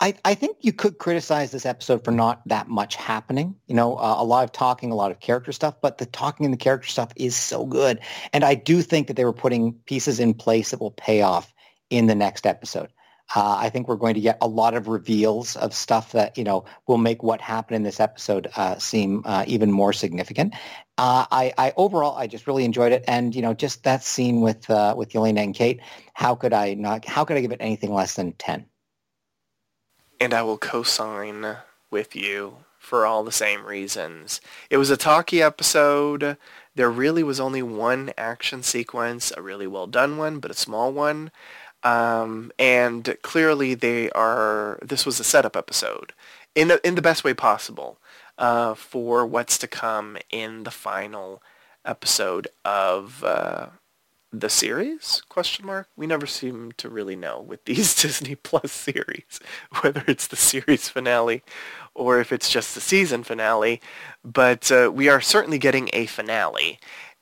[0.00, 3.54] I, I think you could criticize this episode for not that much happening.
[3.66, 6.44] You know, uh, a lot of talking, a lot of character stuff, but the talking
[6.46, 8.00] and the character stuff is so good.
[8.32, 11.54] And I do think that they were putting pieces in place that will pay off
[11.90, 12.90] in the next episode.
[13.34, 16.44] Uh, I think we're going to get a lot of reveals of stuff that you
[16.44, 20.54] know will make what happened in this episode uh, seem uh, even more significant.
[20.98, 24.42] Uh, I, I, overall, I just really enjoyed it, and you know, just that scene
[24.42, 25.80] with uh, with Yelena and Kate.
[26.12, 27.06] How could I not?
[27.06, 28.66] How could I give it anything less than ten?
[30.24, 31.58] And I will co-sign
[31.90, 34.40] with you for all the same reasons.
[34.70, 36.38] It was a talky episode.
[36.74, 40.90] There really was only one action sequence, a really well done one, but a small
[40.92, 41.30] one.
[41.82, 46.14] Um, and clearly they are, this was a setup episode
[46.54, 47.98] in the, in the best way possible
[48.38, 51.42] uh, for what's to come in the final
[51.84, 53.66] episode of uh,
[54.40, 55.22] the series?
[55.28, 55.88] Question mark?
[55.96, 59.40] We never seem to really know with these disney plus series
[59.80, 61.42] whether it's the series finale
[61.94, 63.80] or if it's just the season finale
[64.24, 66.78] but uh, we are certainly getting a finale.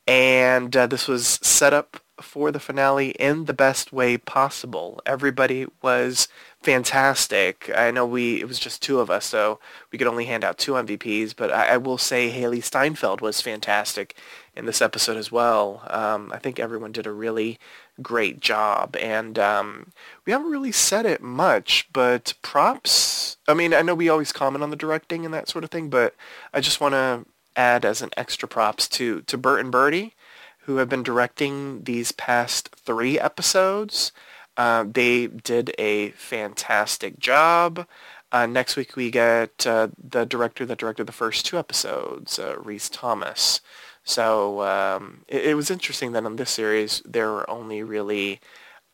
[0.06, 5.00] And uh, this was set up for the finale in the best way possible.
[5.06, 6.28] Everybody was
[6.62, 7.70] fantastic.
[7.74, 9.58] I know we it was just two of us so
[9.90, 13.40] we could only hand out two mvps but i, I will say hailee steinfeld was
[13.40, 14.16] fantastic
[14.54, 15.82] in this episode as well.
[15.88, 17.58] Um, I think everyone did a really
[18.00, 19.92] great job, and um,
[20.26, 23.36] we haven't really said it much, but props.
[23.48, 25.88] I mean, I know we always comment on the directing and that sort of thing,
[25.88, 26.14] but
[26.52, 27.24] I just want to
[27.56, 30.14] add as an extra props to to Bert and Bertie,
[30.60, 34.12] who have been directing these past three episodes.
[34.56, 37.86] Uh, they did a fantastic job.
[38.30, 42.56] Uh, next week we get uh, the director that directed the first two episodes, uh,
[42.58, 43.60] Rhys Thomas.
[44.04, 48.40] So um, it, it, was interesting that in this series there were only really,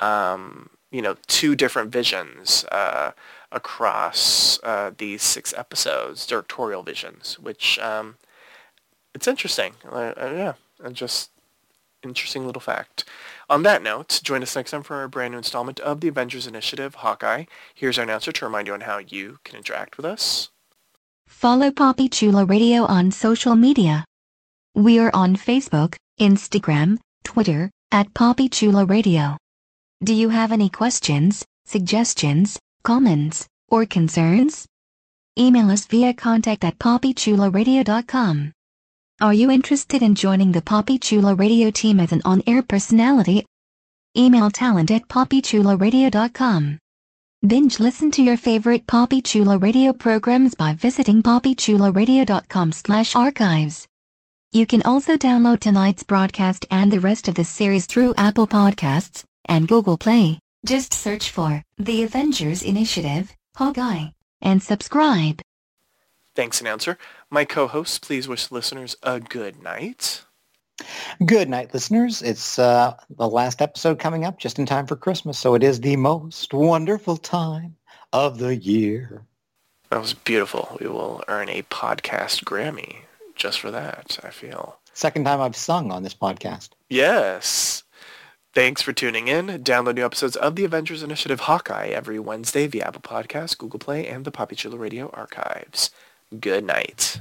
[0.01, 3.13] um, you know, two different visions uh,
[3.51, 8.17] across uh, these six episodes, directorial visions, which um,
[9.15, 9.75] it's interesting.
[9.91, 11.31] Uh, uh yeah, just
[12.03, 13.05] interesting little fact.
[13.49, 16.47] On that note, join us next time for our brand new installment of the Avengers
[16.47, 17.45] Initiative, Hawkeye.
[17.75, 20.51] Here's our announcer to remind you on how you can interact with us.
[21.27, 24.05] Follow Papi Chulo Radio on social media.
[24.75, 29.37] We are on Facebook, Instagram, Twitter, at Papi Chulo Radio.
[30.05, 34.67] Do you have any questions, suggestions, comments, or concerns?
[35.39, 38.53] Email us via contact at PapiChuloRadio.com.
[39.21, 43.45] Are you interested in joining the Papi Chulo Radio team as an on-air personality?
[44.17, 46.79] Email talent at PapiChuloRadio.com.
[47.47, 53.87] Binge listen to your favorite Papi Chulo Radio programs by visiting PapiChuloRadio.com slash archives.
[54.51, 59.25] You can also download tonight's broadcast and the rest of the series through Apple Podcasts
[59.45, 60.39] and Google Play.
[60.65, 64.07] Just search for The Avengers Initiative, Hawkeye,
[64.41, 65.43] and subscribe.
[66.35, 66.97] Thanks, announcer.
[67.29, 70.25] My co-hosts, please wish listeners a good night.
[71.27, 72.23] Good night, listeners.
[72.23, 75.79] It's uh, the last episode coming up just in time for Christmas, so it is
[75.79, 77.77] the most wonderful time
[78.15, 79.27] of the year.
[79.91, 80.79] That was beautiful.
[80.81, 83.03] We will earn a podcast Grammy
[83.39, 84.79] just for that, I feel.
[84.93, 86.71] Second time I've sung on this podcast.
[86.91, 87.85] Yes.
[88.53, 89.47] Thanks for tuning in.
[89.63, 94.07] Download new episodes of the Avengers Initiative Hawkeye every Wednesday via Apple Podcasts, Google Play,
[94.07, 95.91] and the Papi Chulo Radio archives.
[96.41, 97.19] Good night.